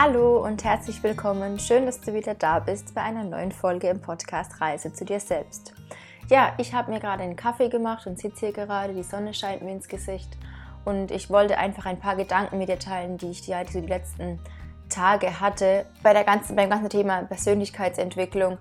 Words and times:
Hallo 0.00 0.44
und 0.44 0.62
herzlich 0.62 1.02
willkommen. 1.02 1.58
Schön, 1.58 1.84
dass 1.84 2.00
du 2.00 2.14
wieder 2.14 2.34
da 2.34 2.60
bist 2.60 2.94
bei 2.94 3.02
einer 3.02 3.24
neuen 3.24 3.50
Folge 3.50 3.88
im 3.88 4.00
Podcast 4.00 4.60
Reise 4.60 4.92
zu 4.92 5.04
dir 5.04 5.18
selbst. 5.18 5.74
Ja, 6.30 6.54
ich 6.58 6.72
habe 6.72 6.92
mir 6.92 7.00
gerade 7.00 7.24
einen 7.24 7.34
Kaffee 7.34 7.68
gemacht 7.68 8.06
und 8.06 8.16
sitze 8.16 8.46
hier 8.46 8.52
gerade. 8.52 8.94
Die 8.94 9.02
Sonne 9.02 9.34
scheint 9.34 9.62
mir 9.62 9.72
ins 9.72 9.88
Gesicht 9.88 10.38
und 10.84 11.10
ich 11.10 11.30
wollte 11.30 11.58
einfach 11.58 11.84
ein 11.84 11.98
paar 11.98 12.14
Gedanken 12.14 12.58
mit 12.58 12.68
dir 12.68 12.78
teilen, 12.78 13.18
die 13.18 13.30
ich 13.30 13.44
ja 13.48 13.66
so 13.66 13.80
die 13.80 13.88
letzten 13.88 14.38
Tage 14.88 15.40
hatte 15.40 15.84
bei 16.04 16.12
der 16.12 16.22
ganzen, 16.22 16.54
beim 16.54 16.70
ganzen 16.70 16.90
Thema 16.90 17.24
Persönlichkeitsentwicklung, 17.24 18.58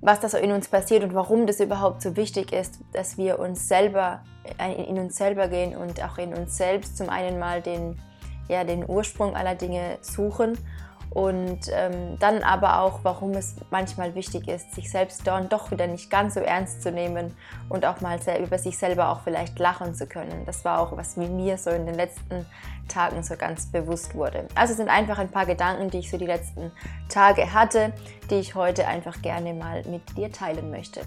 was 0.00 0.18
da 0.18 0.28
so 0.28 0.38
in 0.38 0.50
uns 0.50 0.66
passiert 0.66 1.04
und 1.04 1.14
warum 1.14 1.46
das 1.46 1.60
überhaupt 1.60 2.02
so 2.02 2.16
wichtig 2.16 2.52
ist, 2.52 2.80
dass 2.92 3.16
wir 3.16 3.38
uns 3.38 3.68
selber 3.68 4.24
in 4.58 4.98
uns 4.98 5.16
selber 5.16 5.46
gehen 5.46 5.76
und 5.76 6.02
auch 6.02 6.18
in 6.18 6.34
uns 6.34 6.56
selbst 6.56 6.96
zum 6.96 7.10
einen 7.10 7.38
mal 7.38 7.62
den 7.62 7.96
ja, 8.48 8.64
den 8.64 8.88
Ursprung 8.88 9.36
aller 9.36 9.54
Dinge 9.54 9.98
suchen 10.00 10.58
und 11.10 11.60
ähm, 11.72 12.18
dann 12.18 12.42
aber 12.42 12.80
auch, 12.80 13.00
warum 13.02 13.32
es 13.32 13.56
manchmal 13.70 14.14
wichtig 14.14 14.46
ist, 14.46 14.74
sich 14.74 14.90
selbst 14.90 15.26
dann 15.26 15.48
doch 15.48 15.70
wieder 15.70 15.86
nicht 15.86 16.10
ganz 16.10 16.34
so 16.34 16.40
ernst 16.40 16.82
zu 16.82 16.92
nehmen 16.92 17.34
und 17.68 17.86
auch 17.86 18.00
mal 18.00 18.18
über 18.40 18.58
sich 18.58 18.76
selber 18.76 19.08
auch 19.08 19.20
vielleicht 19.22 19.58
lachen 19.58 19.94
zu 19.94 20.06
können. 20.06 20.44
Das 20.44 20.64
war 20.64 20.80
auch, 20.80 20.96
was 20.96 21.16
mir 21.16 21.56
so 21.56 21.70
in 21.70 21.86
den 21.86 21.94
letzten 21.94 22.44
Tagen 22.88 23.22
so 23.22 23.36
ganz 23.36 23.66
bewusst 23.66 24.14
wurde. 24.14 24.46
Also 24.54 24.74
sind 24.74 24.90
einfach 24.90 25.18
ein 25.18 25.30
paar 25.30 25.46
Gedanken, 25.46 25.90
die 25.90 25.98
ich 25.98 26.10
so 26.10 26.18
die 26.18 26.26
letzten 26.26 26.72
Tage 27.08 27.52
hatte, 27.52 27.92
die 28.30 28.36
ich 28.36 28.54
heute 28.54 28.86
einfach 28.86 29.22
gerne 29.22 29.54
mal 29.54 29.82
mit 29.84 30.16
dir 30.16 30.30
teilen 30.30 30.70
möchte. 30.70 31.00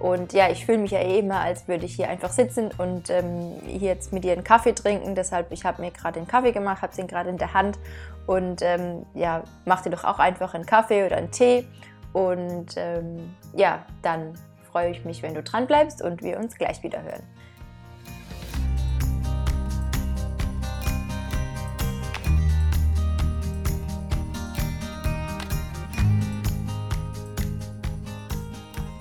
Und 0.00 0.32
ja, 0.32 0.50
ich 0.50 0.66
fühle 0.66 0.78
mich 0.78 0.90
ja 0.90 1.00
eh 1.00 1.20
immer, 1.20 1.40
als 1.40 1.68
würde 1.68 1.86
ich 1.86 1.94
hier 1.94 2.08
einfach 2.08 2.30
sitzen 2.30 2.70
und 2.78 3.10
ähm, 3.10 3.54
hier 3.66 3.88
jetzt 3.88 4.12
mit 4.12 4.24
dir 4.24 4.32
einen 4.32 4.44
Kaffee 4.44 4.74
trinken. 4.74 5.14
Deshalb, 5.14 5.52
ich 5.52 5.64
habe 5.64 5.80
mir 5.80 5.90
gerade 5.90 6.18
einen 6.18 6.28
Kaffee 6.28 6.52
gemacht, 6.52 6.82
habe 6.82 6.94
den 6.94 7.06
gerade 7.06 7.30
in 7.30 7.38
der 7.38 7.54
Hand 7.54 7.78
und 8.26 8.62
ähm, 8.62 9.06
ja, 9.14 9.42
mach 9.64 9.82
dir 9.82 9.90
doch 9.90 10.04
auch 10.04 10.18
einfach 10.18 10.54
einen 10.54 10.66
Kaffee 10.66 11.06
oder 11.06 11.16
einen 11.16 11.30
Tee. 11.30 11.66
Und 12.12 12.74
ähm, 12.76 13.34
ja, 13.54 13.84
dann 14.02 14.34
freue 14.70 14.90
ich 14.90 15.04
mich, 15.04 15.22
wenn 15.22 15.34
du 15.34 15.42
dran 15.42 15.66
bleibst 15.66 16.02
und 16.02 16.22
wir 16.22 16.38
uns 16.38 16.56
gleich 16.56 16.82
wieder 16.82 17.02
hören. 17.02 17.22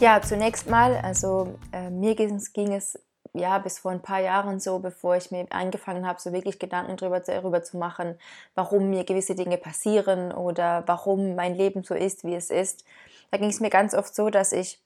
Ja, 0.03 0.21
zunächst 0.21 0.69
mal, 0.69 0.97
also 0.97 1.57
äh, 1.71 1.89
mir 1.89 2.13
ging 2.15 2.73
es, 2.73 2.99
ja 3.31 3.57
bis 3.59 3.79
vor 3.79 3.91
ein 3.91 4.01
paar 4.01 4.19
Jahren 4.19 4.59
so, 4.59 4.79
bevor 4.79 5.15
ich 5.15 5.31
mir 5.31 5.45
angefangen 5.51 6.05
habe, 6.05 6.19
so 6.19 6.33
wirklich 6.33 6.59
Gedanken 6.59 6.97
darüber, 6.97 7.21
darüber 7.21 7.63
zu 7.63 7.77
machen, 7.77 8.19
warum 8.53 8.89
mir 8.89 9.05
gewisse 9.05 9.33
Dinge 9.33 9.57
passieren 9.57 10.33
oder 10.33 10.83
warum 10.87 11.35
mein 11.35 11.55
Leben 11.55 11.85
so 11.85 11.93
ist, 11.93 12.25
wie 12.25 12.35
es 12.35 12.49
ist. 12.49 12.83
Da 13.31 13.37
ging 13.37 13.47
es 13.47 13.61
mir 13.61 13.69
ganz 13.69 13.93
oft 13.93 14.13
so, 14.13 14.29
dass 14.29 14.51
ich, 14.51 14.81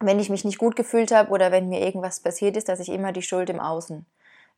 wenn 0.00 0.20
ich 0.20 0.28
mich 0.28 0.44
nicht 0.44 0.58
gut 0.58 0.76
gefühlt 0.76 1.12
habe 1.12 1.30
oder 1.30 1.50
wenn 1.50 1.70
mir 1.70 1.80
irgendwas 1.80 2.20
passiert 2.20 2.58
ist, 2.58 2.68
dass 2.68 2.78
ich 2.78 2.90
immer 2.90 3.12
die 3.12 3.22
Schuld 3.22 3.48
im 3.48 3.58
Außen 3.58 4.04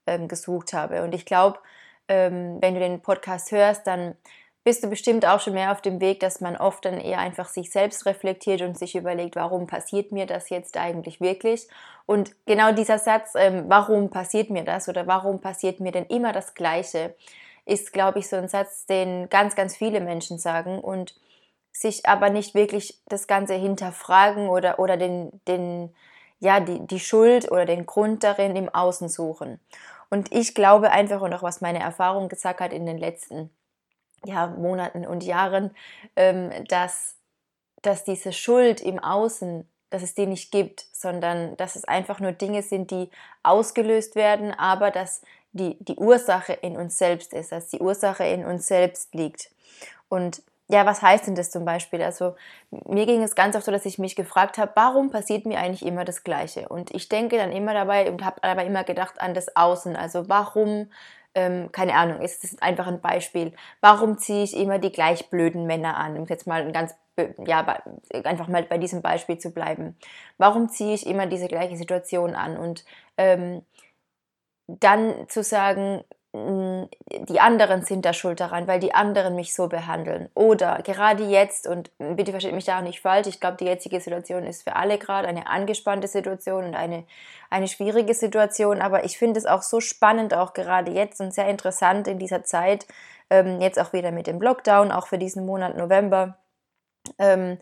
ähm, 0.08 0.26
gesucht 0.26 0.72
habe. 0.72 1.04
Und 1.04 1.14
ich 1.14 1.24
glaube, 1.24 1.60
ähm, 2.08 2.58
wenn 2.60 2.74
du 2.74 2.80
den 2.80 3.00
Podcast 3.00 3.52
hörst, 3.52 3.86
dann 3.86 4.16
bist 4.64 4.82
du 4.82 4.88
bestimmt 4.88 5.26
auch 5.26 5.40
schon 5.40 5.52
mehr 5.52 5.72
auf 5.72 5.82
dem 5.82 6.00
Weg, 6.00 6.20
dass 6.20 6.40
man 6.40 6.56
oft 6.56 6.86
dann 6.86 6.98
eher 6.98 7.18
einfach 7.18 7.48
sich 7.48 7.70
selbst 7.70 8.06
reflektiert 8.06 8.62
und 8.62 8.78
sich 8.78 8.96
überlegt, 8.96 9.36
warum 9.36 9.66
passiert 9.66 10.10
mir 10.10 10.24
das 10.24 10.48
jetzt 10.48 10.78
eigentlich 10.78 11.20
wirklich? 11.20 11.68
Und 12.06 12.34
genau 12.46 12.72
dieser 12.72 12.98
Satz, 12.98 13.34
ähm, 13.36 13.64
warum 13.68 14.08
passiert 14.08 14.48
mir 14.48 14.64
das 14.64 14.88
oder 14.88 15.06
warum 15.06 15.40
passiert 15.40 15.80
mir 15.80 15.92
denn 15.92 16.06
immer 16.06 16.32
das 16.32 16.54
Gleiche, 16.54 17.14
ist, 17.66 17.92
glaube 17.92 18.18
ich, 18.18 18.28
so 18.28 18.36
ein 18.36 18.48
Satz, 18.48 18.86
den 18.86 19.28
ganz, 19.28 19.54
ganz 19.54 19.76
viele 19.76 20.00
Menschen 20.00 20.38
sagen 20.38 20.80
und 20.80 21.14
sich 21.72 22.06
aber 22.06 22.30
nicht 22.30 22.54
wirklich 22.54 23.00
das 23.06 23.26
Ganze 23.26 23.54
hinterfragen 23.54 24.48
oder, 24.48 24.78
oder 24.78 24.96
den, 24.96 25.40
den, 25.46 25.94
ja, 26.40 26.60
die, 26.60 26.86
die 26.86 27.00
Schuld 27.00 27.50
oder 27.50 27.66
den 27.66 27.84
Grund 27.84 28.24
darin 28.24 28.56
im 28.56 28.68
Außen 28.68 29.08
suchen. 29.08 29.60
Und 30.08 30.32
ich 30.32 30.54
glaube 30.54 30.90
einfach, 30.90 31.20
und 31.20 31.34
auch 31.34 31.42
was 31.42 31.60
meine 31.60 31.80
Erfahrung 31.80 32.28
gesagt 32.28 32.60
hat 32.60 32.72
in 32.72 32.86
den 32.86 32.98
letzten 32.98 33.50
ja, 34.24 34.46
Monaten 34.48 35.06
und 35.06 35.22
Jahren, 35.22 35.70
ähm, 36.16 36.50
dass, 36.68 37.16
dass 37.82 38.04
diese 38.04 38.32
Schuld 38.32 38.80
im 38.80 38.98
Außen, 38.98 39.68
dass 39.90 40.02
es 40.02 40.14
die 40.14 40.26
nicht 40.26 40.50
gibt, 40.50 40.86
sondern 40.92 41.56
dass 41.56 41.76
es 41.76 41.84
einfach 41.84 42.20
nur 42.20 42.32
Dinge 42.32 42.62
sind, 42.62 42.90
die 42.90 43.10
ausgelöst 43.42 44.16
werden, 44.16 44.52
aber 44.52 44.90
dass 44.90 45.22
die, 45.52 45.76
die 45.78 45.96
Ursache 45.96 46.52
in 46.52 46.76
uns 46.76 46.98
selbst 46.98 47.32
ist, 47.32 47.52
dass 47.52 47.68
die 47.68 47.78
Ursache 47.78 48.24
in 48.24 48.44
uns 48.44 48.66
selbst 48.66 49.14
liegt. 49.14 49.50
Und 50.08 50.42
ja, 50.68 50.86
was 50.86 51.02
heißt 51.02 51.26
denn 51.26 51.34
das 51.34 51.50
zum 51.50 51.64
Beispiel? 51.64 52.02
Also 52.02 52.36
mir 52.70 53.06
ging 53.06 53.22
es 53.22 53.34
ganz 53.34 53.54
oft 53.54 53.66
so, 53.66 53.72
dass 53.72 53.84
ich 53.84 53.98
mich 53.98 54.16
gefragt 54.16 54.56
habe, 54.56 54.72
warum 54.74 55.10
passiert 55.10 55.44
mir 55.44 55.58
eigentlich 55.58 55.84
immer 55.84 56.04
das 56.04 56.24
Gleiche? 56.24 56.68
Und 56.68 56.94
ich 56.94 57.08
denke 57.08 57.36
dann 57.36 57.52
immer 57.52 57.74
dabei 57.74 58.10
und 58.10 58.24
habe 58.24 58.40
dabei 58.40 58.66
immer 58.66 58.82
gedacht 58.82 59.20
an 59.20 59.34
das 59.34 59.54
Außen. 59.56 59.94
Also 59.94 60.28
warum 60.28 60.90
ähm, 61.34 61.70
keine 61.72 61.94
Ahnung, 61.94 62.20
ist 62.20 62.44
das 62.44 62.60
einfach 62.62 62.86
ein 62.86 63.00
Beispiel. 63.00 63.52
Warum 63.80 64.18
ziehe 64.18 64.44
ich 64.44 64.56
immer 64.56 64.78
die 64.78 64.92
gleich 64.92 65.30
blöden 65.30 65.66
Männer 65.66 65.96
an? 65.96 66.16
Um 66.16 66.26
jetzt 66.26 66.46
mal 66.46 66.62
ein 66.62 66.72
ganz, 66.72 66.94
ja, 67.46 67.82
einfach 68.24 68.48
mal 68.48 68.62
bei 68.62 68.78
diesem 68.78 69.02
Beispiel 69.02 69.38
zu 69.38 69.50
bleiben. 69.52 69.96
Warum 70.38 70.68
ziehe 70.68 70.94
ich 70.94 71.06
immer 71.06 71.26
diese 71.26 71.48
gleiche 71.48 71.76
Situation 71.76 72.34
an? 72.34 72.56
Und 72.56 72.84
ähm, 73.16 73.62
dann 74.66 75.28
zu 75.28 75.42
sagen, 75.42 76.04
die 76.34 77.38
anderen 77.38 77.82
sind 77.82 78.04
da 78.04 78.12
schuld 78.12 78.40
daran, 78.40 78.66
weil 78.66 78.80
die 78.80 78.92
anderen 78.92 79.36
mich 79.36 79.54
so 79.54 79.68
behandeln. 79.68 80.28
Oder 80.34 80.82
gerade 80.82 81.22
jetzt, 81.22 81.68
und 81.68 81.92
bitte 81.98 82.32
versteht 82.32 82.54
mich 82.54 82.64
da 82.64 82.78
auch 82.78 82.82
nicht 82.82 83.00
falsch, 83.00 83.28
ich 83.28 83.38
glaube, 83.38 83.56
die 83.56 83.66
jetzige 83.66 84.00
Situation 84.00 84.42
ist 84.42 84.64
für 84.64 84.74
alle 84.74 84.98
gerade 84.98 85.28
eine 85.28 85.46
angespannte 85.46 86.08
Situation 86.08 86.64
und 86.64 86.74
eine, 86.74 87.04
eine 87.50 87.68
schwierige 87.68 88.14
Situation, 88.14 88.82
aber 88.82 89.04
ich 89.04 89.16
finde 89.16 89.38
es 89.38 89.46
auch 89.46 89.62
so 89.62 89.78
spannend, 89.78 90.34
auch 90.34 90.54
gerade 90.54 90.90
jetzt 90.90 91.20
und 91.20 91.32
sehr 91.32 91.46
interessant 91.46 92.08
in 92.08 92.18
dieser 92.18 92.42
Zeit, 92.42 92.88
ähm, 93.30 93.60
jetzt 93.60 93.78
auch 93.78 93.92
wieder 93.92 94.10
mit 94.10 94.26
dem 94.26 94.40
Lockdown, 94.40 94.90
auch 94.90 95.06
für 95.06 95.18
diesen 95.18 95.46
Monat 95.46 95.76
November. 95.76 96.36
Ähm, 97.18 97.58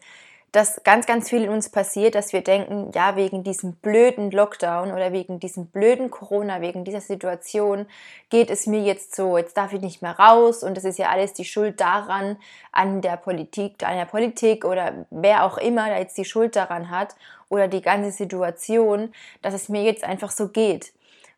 dass 0.52 0.82
ganz, 0.84 1.06
ganz 1.06 1.30
viel 1.30 1.44
in 1.44 1.48
uns 1.48 1.70
passiert, 1.70 2.14
dass 2.14 2.34
wir 2.34 2.42
denken, 2.42 2.90
ja, 2.94 3.16
wegen 3.16 3.42
diesem 3.42 3.72
blöden 3.76 4.30
Lockdown 4.30 4.92
oder 4.92 5.10
wegen 5.10 5.40
diesem 5.40 5.66
blöden 5.66 6.10
Corona, 6.10 6.60
wegen 6.60 6.84
dieser 6.84 7.00
Situation 7.00 7.86
geht 8.28 8.50
es 8.50 8.66
mir 8.66 8.82
jetzt 8.82 9.16
so, 9.16 9.38
jetzt 9.38 9.56
darf 9.56 9.72
ich 9.72 9.80
nicht 9.80 10.02
mehr 10.02 10.18
raus 10.18 10.62
und 10.62 10.76
es 10.76 10.84
ist 10.84 10.98
ja 10.98 11.08
alles 11.08 11.32
die 11.32 11.46
Schuld 11.46 11.80
daran, 11.80 12.36
an 12.70 13.00
der 13.00 13.16
Politik, 13.16 13.82
an 13.82 13.96
der 13.96 14.04
Politik 14.04 14.66
oder 14.66 15.06
wer 15.10 15.44
auch 15.44 15.56
immer 15.56 15.88
da 15.88 15.98
jetzt 15.98 16.18
die 16.18 16.26
Schuld 16.26 16.54
daran 16.54 16.90
hat 16.90 17.16
oder 17.48 17.66
die 17.66 17.82
ganze 17.82 18.12
Situation, 18.12 19.14
dass 19.40 19.54
es 19.54 19.70
mir 19.70 19.82
jetzt 19.82 20.04
einfach 20.04 20.30
so 20.30 20.48
geht. 20.48 20.92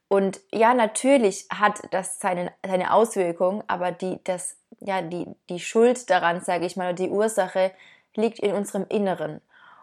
Und 0.09 0.41
ja, 0.53 0.75
natürlich 0.75 1.47
hat 1.51 1.83
das 1.93 2.19
seine, 2.19 2.53
seine 2.67 2.93
Auswirkung, 2.93 3.63
aber 3.69 3.93
die, 3.93 4.19
das, 4.25 4.57
ja, 4.81 5.03
die, 5.03 5.27
die 5.49 5.61
Schuld 5.61 6.11
daran, 6.11 6.41
sage 6.41 6.67
ich 6.67 6.77
mal, 6.77 6.95
die 6.95 7.09
Ursache, 7.09 7.71
liegt 8.17 8.39
in 8.39 8.53
unserem 8.55 8.87
Inneren. 8.89 9.41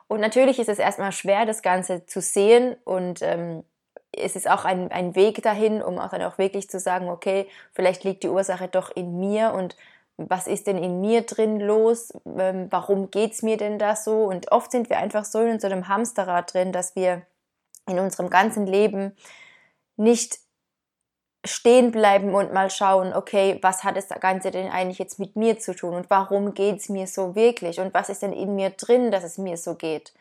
Und 0.07 0.19
natürlich 0.19 0.59
ist 0.59 0.69
es 0.69 0.79
erstmal 0.79 1.11
schwer, 1.11 1.45
das 1.45 1.61
Ganze 1.61 2.05
zu 2.05 2.21
sehen 2.21 2.75
und 2.83 3.21
ähm, 3.21 3.63
es 4.11 4.35
ist 4.35 4.49
auch 4.49 4.65
ein, 4.65 4.91
ein 4.91 5.15
Weg 5.15 5.41
dahin, 5.41 5.81
um 5.81 5.97
auch 5.97 6.09
dann 6.09 6.23
auch 6.23 6.37
wirklich 6.37 6.69
zu 6.69 6.79
sagen, 6.79 7.09
okay, 7.09 7.47
vielleicht 7.73 8.03
liegt 8.03 8.23
die 8.23 8.29
Ursache 8.29 8.67
doch 8.67 8.93
in 8.93 9.19
mir 9.19 9.53
und 9.53 9.77
was 10.17 10.47
ist 10.47 10.67
denn 10.67 10.77
in 10.77 11.01
mir 11.01 11.21
drin 11.21 11.59
los? 11.59 12.11
Ähm, 12.25 12.67
warum 12.69 13.09
geht 13.09 13.33
es 13.33 13.41
mir 13.41 13.57
denn 13.57 13.79
da 13.79 13.95
so? 13.95 14.25
Und 14.25 14.51
oft 14.51 14.71
sind 14.71 14.89
wir 14.89 14.97
einfach 14.97 15.25
so 15.25 15.39
in 15.39 15.59
so 15.59 15.67
einem 15.67 15.87
Hamsterrad 15.87 16.53
drin, 16.53 16.71
dass 16.71 16.95
wir 16.95 17.23
in 17.87 17.99
unserem 17.99 18.29
ganzen 18.29 18.67
Leben 18.67 19.15
nicht 19.95 20.39
stehen 21.43 21.91
bleiben 21.91 22.35
und 22.35 22.53
mal 22.53 22.69
schauen, 22.69 23.13
okay, 23.13 23.57
was 23.61 23.83
hat 23.83 23.97
das 23.97 24.09
Ganze 24.09 24.51
denn 24.51 24.69
eigentlich 24.69 24.99
jetzt 24.99 25.19
mit 25.19 25.35
mir 25.35 25.57
zu 25.57 25.73
tun 25.75 25.95
und 25.95 26.09
warum 26.09 26.53
geht 26.53 26.77
es 26.77 26.89
mir 26.89 27.07
so 27.07 27.35
wirklich 27.35 27.79
und 27.79 27.93
was 27.93 28.09
ist 28.09 28.21
denn 28.21 28.33
in 28.33 28.55
mir 28.55 28.69
drin, 28.69 29.11
dass 29.11 29.23
es 29.23 29.37
mir 29.37 29.57
so 29.57 29.75
geht? 29.75 30.13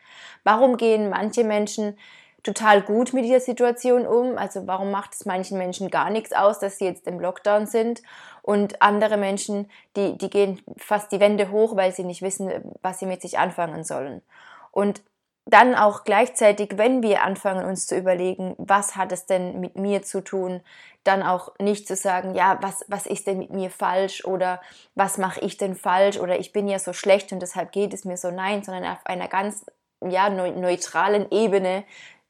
Warum 0.43 0.77
gehen 0.77 1.09
manche 1.09 1.43
Menschen 1.43 1.97
total 2.43 2.81
gut 2.81 3.13
mit 3.13 3.23
dieser 3.23 3.39
Situation 3.39 4.07
um? 4.07 4.35
Also 4.37 4.65
warum 4.65 4.89
macht 4.89 5.13
es 5.13 5.25
manchen 5.25 5.59
Menschen 5.59 5.91
gar 5.91 6.09
nichts 6.09 6.33
aus, 6.33 6.57
dass 6.57 6.79
sie 6.79 6.85
jetzt 6.85 7.05
im 7.05 7.19
Lockdown 7.19 7.67
sind 7.67 8.01
und 8.41 8.81
andere 8.81 9.17
Menschen, 9.17 9.69
die, 9.95 10.17
die 10.17 10.29
gehen 10.31 10.59
fast 10.77 11.11
die 11.11 11.19
Wände 11.19 11.51
hoch, 11.51 11.75
weil 11.75 11.93
sie 11.93 12.03
nicht 12.03 12.23
wissen, 12.23 12.51
was 12.81 12.97
sie 12.97 13.05
mit 13.05 13.21
sich 13.21 13.37
anfangen 13.37 13.83
sollen. 13.83 14.23
Und 14.71 15.03
dann 15.45 15.75
auch 15.75 16.03
gleichzeitig, 16.03 16.77
wenn 16.77 17.01
wir 17.01 17.23
anfangen, 17.23 17.65
uns 17.65 17.87
zu 17.87 17.97
überlegen, 17.97 18.55
was 18.57 18.95
hat 18.95 19.11
es 19.11 19.25
denn 19.25 19.59
mit 19.59 19.75
mir 19.75 20.03
zu 20.03 20.23
tun, 20.23 20.61
dann 21.03 21.23
auch 21.23 21.57
nicht 21.59 21.87
zu 21.87 21.95
sagen, 21.95 22.35
ja, 22.35 22.59
was, 22.61 22.85
was 22.87 23.07
ist 23.07 23.25
denn 23.25 23.39
mit 23.39 23.51
mir 23.51 23.71
falsch 23.71 24.23
oder 24.23 24.61
was 24.93 25.17
mache 25.17 25.41
ich 25.41 25.57
denn 25.57 25.75
falsch 25.75 26.19
oder 26.19 26.39
ich 26.39 26.53
bin 26.53 26.67
ja 26.67 26.77
so 26.77 26.93
schlecht 26.93 27.31
und 27.31 27.41
deshalb 27.41 27.71
geht 27.71 27.93
es 27.93 28.05
mir 28.05 28.17
so. 28.17 28.29
Nein, 28.29 28.63
sondern 28.63 28.85
auf 28.85 29.03
einer 29.05 29.27
ganz 29.27 29.65
ja, 30.07 30.29
neutralen 30.29 31.31
Ebene 31.31 31.83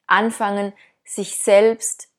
anfangen, 0.08 0.74
sich 1.04 1.38
selbst 1.38 2.12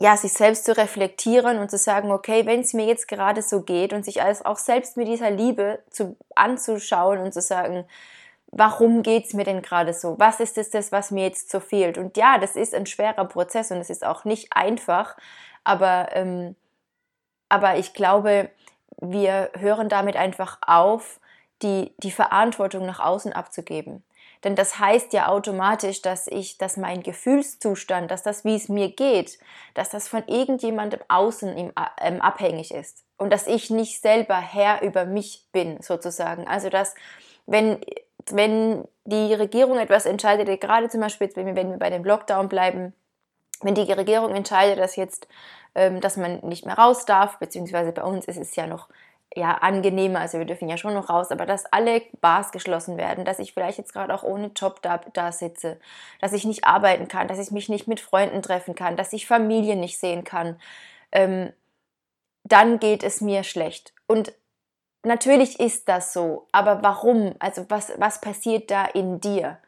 ja, 0.00 0.16
sich 0.16 0.32
selbst 0.32 0.64
zu 0.64 0.76
reflektieren 0.76 1.58
und 1.58 1.70
zu 1.70 1.78
sagen, 1.78 2.10
okay, 2.10 2.44
wenn 2.46 2.60
es 2.60 2.74
mir 2.74 2.84
jetzt 2.84 3.08
gerade 3.08 3.42
so 3.42 3.62
geht 3.62 3.92
und 3.92 4.04
sich 4.04 4.20
alles 4.20 4.44
auch 4.44 4.58
selbst 4.58 4.96
mit 4.96 5.08
dieser 5.08 5.30
Liebe 5.30 5.82
zu, 5.88 6.16
anzuschauen 6.34 7.20
und 7.20 7.32
zu 7.32 7.40
sagen, 7.40 7.86
warum 8.56 9.02
geht 9.02 9.26
es 9.26 9.34
mir 9.34 9.44
denn 9.44 9.62
gerade 9.62 9.92
so? 9.92 10.18
Was 10.18 10.40
ist 10.40 10.56
es 10.58 10.70
das, 10.70 10.92
was 10.92 11.10
mir 11.10 11.24
jetzt 11.24 11.50
so 11.50 11.60
fehlt? 11.60 11.98
Und 11.98 12.16
ja, 12.16 12.38
das 12.38 12.56
ist 12.56 12.74
ein 12.74 12.86
schwerer 12.86 13.24
Prozess 13.24 13.70
und 13.70 13.78
es 13.78 13.90
ist 13.90 14.04
auch 14.04 14.24
nicht 14.24 14.52
einfach, 14.54 15.16
aber, 15.64 16.08
ähm, 16.12 16.56
aber 17.48 17.76
ich 17.76 17.94
glaube, 17.94 18.50
wir 19.00 19.50
hören 19.58 19.88
damit 19.88 20.16
einfach 20.16 20.58
auf, 20.66 21.20
die, 21.62 21.94
die 21.98 22.10
Verantwortung 22.10 22.84
nach 22.84 23.00
außen 23.00 23.32
abzugeben. 23.32 24.04
Denn 24.42 24.56
das 24.56 24.78
heißt 24.78 25.14
ja 25.14 25.28
automatisch, 25.28 26.02
dass 26.02 26.26
ich, 26.26 26.58
dass 26.58 26.76
mein 26.76 27.02
Gefühlszustand, 27.02 28.10
dass 28.10 28.22
das, 28.22 28.44
wie 28.44 28.56
es 28.56 28.68
mir 28.68 28.90
geht, 28.90 29.38
dass 29.72 29.88
das 29.88 30.06
von 30.06 30.22
irgendjemandem 30.26 31.00
außen 31.08 31.56
im, 31.56 31.72
ähm, 32.00 32.20
abhängig 32.20 32.72
ist. 32.72 33.04
Und 33.16 33.32
dass 33.32 33.46
ich 33.46 33.70
nicht 33.70 34.02
selber 34.02 34.36
Herr 34.36 34.82
über 34.82 35.06
mich 35.06 35.46
bin, 35.52 35.80
sozusagen. 35.80 36.46
Also, 36.46 36.68
dass, 36.68 36.94
wenn, 37.46 37.80
wenn 38.32 38.86
die 39.04 39.34
Regierung 39.34 39.78
etwas 39.78 40.06
entscheidet, 40.06 40.60
gerade 40.60 40.88
zum 40.88 41.00
Beispiel, 41.00 41.30
wenn 41.34 41.54
wir, 41.54 41.78
bei 41.78 41.90
dem 41.90 42.04
Lockdown 42.04 42.48
bleiben, 42.48 42.94
wenn 43.60 43.74
die 43.74 43.92
Regierung 43.92 44.34
entscheidet, 44.34 44.78
dass 44.78 44.96
jetzt, 44.96 45.28
ähm, 45.74 46.00
dass 46.00 46.16
man 46.16 46.40
nicht 46.40 46.66
mehr 46.66 46.78
raus 46.78 47.04
darf, 47.04 47.38
beziehungsweise 47.38 47.92
bei 47.92 48.02
uns 48.02 48.26
ist 48.26 48.38
es 48.38 48.56
ja 48.56 48.66
noch 48.66 48.88
ja, 49.36 49.54
angenehmer, 49.54 50.20
also 50.20 50.38
wir 50.38 50.44
dürfen 50.44 50.68
ja 50.68 50.76
schon 50.76 50.94
noch 50.94 51.08
raus, 51.10 51.30
aber 51.30 51.44
dass 51.44 51.66
alle 51.66 52.02
Bars 52.20 52.52
geschlossen 52.52 52.96
werden, 52.96 53.24
dass 53.24 53.40
ich 53.40 53.52
vielleicht 53.52 53.78
jetzt 53.78 53.92
gerade 53.92 54.14
auch 54.14 54.22
ohne 54.22 54.52
Job 54.54 54.80
da, 54.82 54.98
da 55.12 55.32
sitze, 55.32 55.80
dass 56.20 56.32
ich 56.32 56.44
nicht 56.44 56.64
arbeiten 56.64 57.08
kann, 57.08 57.26
dass 57.26 57.40
ich 57.40 57.50
mich 57.50 57.68
nicht 57.68 57.88
mit 57.88 58.00
Freunden 58.00 58.42
treffen 58.42 58.74
kann, 58.74 58.96
dass 58.96 59.12
ich 59.12 59.26
Familie 59.26 59.76
nicht 59.76 59.98
sehen 59.98 60.22
kann, 60.24 60.60
ähm, 61.10 61.52
dann 62.44 62.78
geht 62.78 63.02
es 63.02 63.20
mir 63.20 63.42
schlecht. 63.42 63.92
Und 64.06 64.32
natürlich 65.04 65.60
ist 65.60 65.88
das 65.88 66.12
so, 66.12 66.46
aber 66.52 66.82
warum? 66.82 67.34
Also 67.38 67.66
was, 67.68 67.92
was 67.98 68.20
passiert 68.20 68.70
da 68.70 68.84
in 68.86 69.20
dir? 69.20 69.58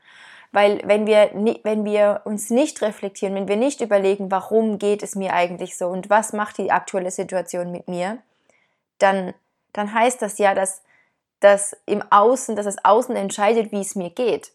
Weil 0.52 0.80
wenn 0.84 1.06
wir, 1.06 1.30
wenn 1.64 1.84
wir 1.84 2.22
uns 2.24 2.50
nicht 2.50 2.80
reflektieren, 2.82 3.34
wenn 3.34 3.48
wir 3.48 3.56
nicht 3.56 3.80
überlegen, 3.80 4.30
warum 4.30 4.78
geht 4.78 5.02
es 5.02 5.14
mir 5.14 5.34
eigentlich 5.34 5.76
so 5.76 5.88
und 5.88 6.08
was 6.08 6.32
macht 6.32 6.58
die 6.58 6.70
aktuelle 6.70 7.10
Situation 7.10 7.72
mit 7.72 7.88
mir, 7.88 8.18
dann 8.98 9.34
dann 9.76 9.92
heißt 9.92 10.22
das 10.22 10.38
ja, 10.38 10.54
dass, 10.54 10.82
dass 11.40 11.76
im 11.86 12.02
Außen, 12.10 12.56
dass 12.56 12.64
das 12.64 12.84
Außen 12.84 13.14
entscheidet, 13.14 13.72
wie 13.72 13.80
es 13.80 13.94
mir 13.94 14.10
geht. 14.10 14.52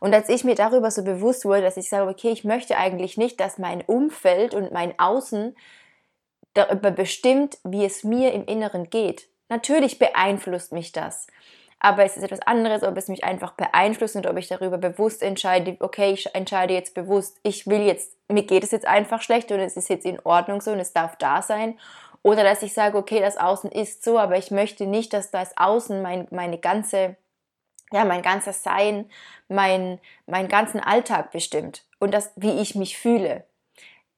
Und 0.00 0.14
als 0.14 0.28
ich 0.28 0.44
mir 0.44 0.54
darüber 0.54 0.90
so 0.90 1.04
bewusst 1.04 1.44
wurde, 1.44 1.62
dass 1.62 1.76
ich 1.76 1.88
sage, 1.88 2.10
okay, 2.10 2.30
ich 2.30 2.42
möchte 2.42 2.76
eigentlich 2.76 3.16
nicht, 3.16 3.38
dass 3.38 3.58
mein 3.58 3.82
Umfeld 3.82 4.54
und 4.54 4.72
mein 4.72 4.98
Außen 4.98 5.54
darüber 6.54 6.90
bestimmt, 6.90 7.58
wie 7.64 7.84
es 7.84 8.02
mir 8.02 8.32
im 8.32 8.44
Inneren 8.46 8.90
geht. 8.90 9.28
Natürlich 9.52 9.98
beeinflusst 9.98 10.72
mich 10.72 10.92
das. 10.92 11.26
Aber 11.78 12.04
es 12.04 12.16
ist 12.16 12.22
etwas 12.22 12.40
anderes, 12.40 12.82
ob 12.82 12.96
es 12.96 13.08
mich 13.08 13.22
einfach 13.22 13.52
beeinflusst 13.52 14.16
und 14.16 14.26
ob 14.26 14.38
ich 14.38 14.48
darüber 14.48 14.78
bewusst 14.78 15.22
entscheide, 15.22 15.76
okay, 15.80 16.12
ich 16.12 16.34
entscheide 16.34 16.72
jetzt 16.72 16.94
bewusst, 16.94 17.38
ich 17.42 17.66
will 17.66 17.82
jetzt, 17.82 18.16
mir 18.28 18.44
geht 18.44 18.64
es 18.64 18.70
jetzt 18.70 18.86
einfach 18.86 19.20
schlecht 19.20 19.52
und 19.52 19.60
es 19.60 19.76
ist 19.76 19.90
jetzt 19.90 20.06
in 20.06 20.18
Ordnung 20.24 20.62
so 20.62 20.70
und 20.70 20.80
es 20.80 20.94
darf 20.94 21.16
da 21.16 21.42
sein. 21.42 21.78
Oder 22.22 22.44
dass 22.44 22.62
ich 22.62 22.72
sage, 22.72 22.96
okay, 22.96 23.20
das 23.20 23.36
Außen 23.36 23.70
ist 23.70 24.02
so, 24.02 24.18
aber 24.18 24.38
ich 24.38 24.50
möchte 24.50 24.86
nicht, 24.86 25.12
dass 25.12 25.30
das 25.30 25.54
Außen 25.58 26.00
mein, 26.00 26.28
meine 26.30 26.56
ganze, 26.56 27.16
ja, 27.92 28.06
mein 28.06 28.22
ganzes 28.22 28.62
Sein, 28.62 29.10
mein, 29.48 30.00
meinen 30.24 30.48
ganzen 30.48 30.80
Alltag 30.80 31.30
bestimmt 31.30 31.84
und 31.98 32.14
das, 32.14 32.32
wie 32.36 32.62
ich 32.62 32.74
mich 32.74 32.96
fühle. 32.96 33.44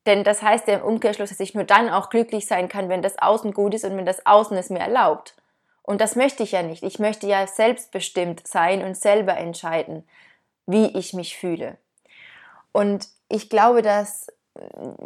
Denn 0.06 0.24
das 0.24 0.42
heißt 0.42 0.68
ja 0.68 0.74
im 0.76 0.82
Umkehrschluss, 0.82 1.30
dass 1.30 1.40
ich 1.40 1.54
nur 1.54 1.64
dann 1.64 1.88
auch 1.88 2.10
glücklich 2.10 2.46
sein 2.46 2.68
kann, 2.68 2.88
wenn 2.88 3.02
das 3.02 3.18
Außen 3.18 3.52
gut 3.52 3.74
ist 3.74 3.84
und 3.84 3.96
wenn 3.96 4.06
das 4.06 4.26
Außen 4.26 4.56
es 4.56 4.70
mir 4.70 4.80
erlaubt. 4.80 5.34
Und 5.82 6.00
das 6.00 6.16
möchte 6.16 6.42
ich 6.42 6.52
ja 6.52 6.62
nicht. 6.62 6.82
Ich 6.82 6.98
möchte 6.98 7.26
ja 7.26 7.46
selbstbestimmt 7.46 8.46
sein 8.46 8.82
und 8.82 8.96
selber 8.96 9.36
entscheiden, 9.36 10.06
wie 10.66 10.86
ich 10.98 11.12
mich 11.12 11.36
fühle. 11.36 11.76
Und 12.72 13.08
ich 13.28 13.48
glaube, 13.50 13.82
dass 13.82 14.28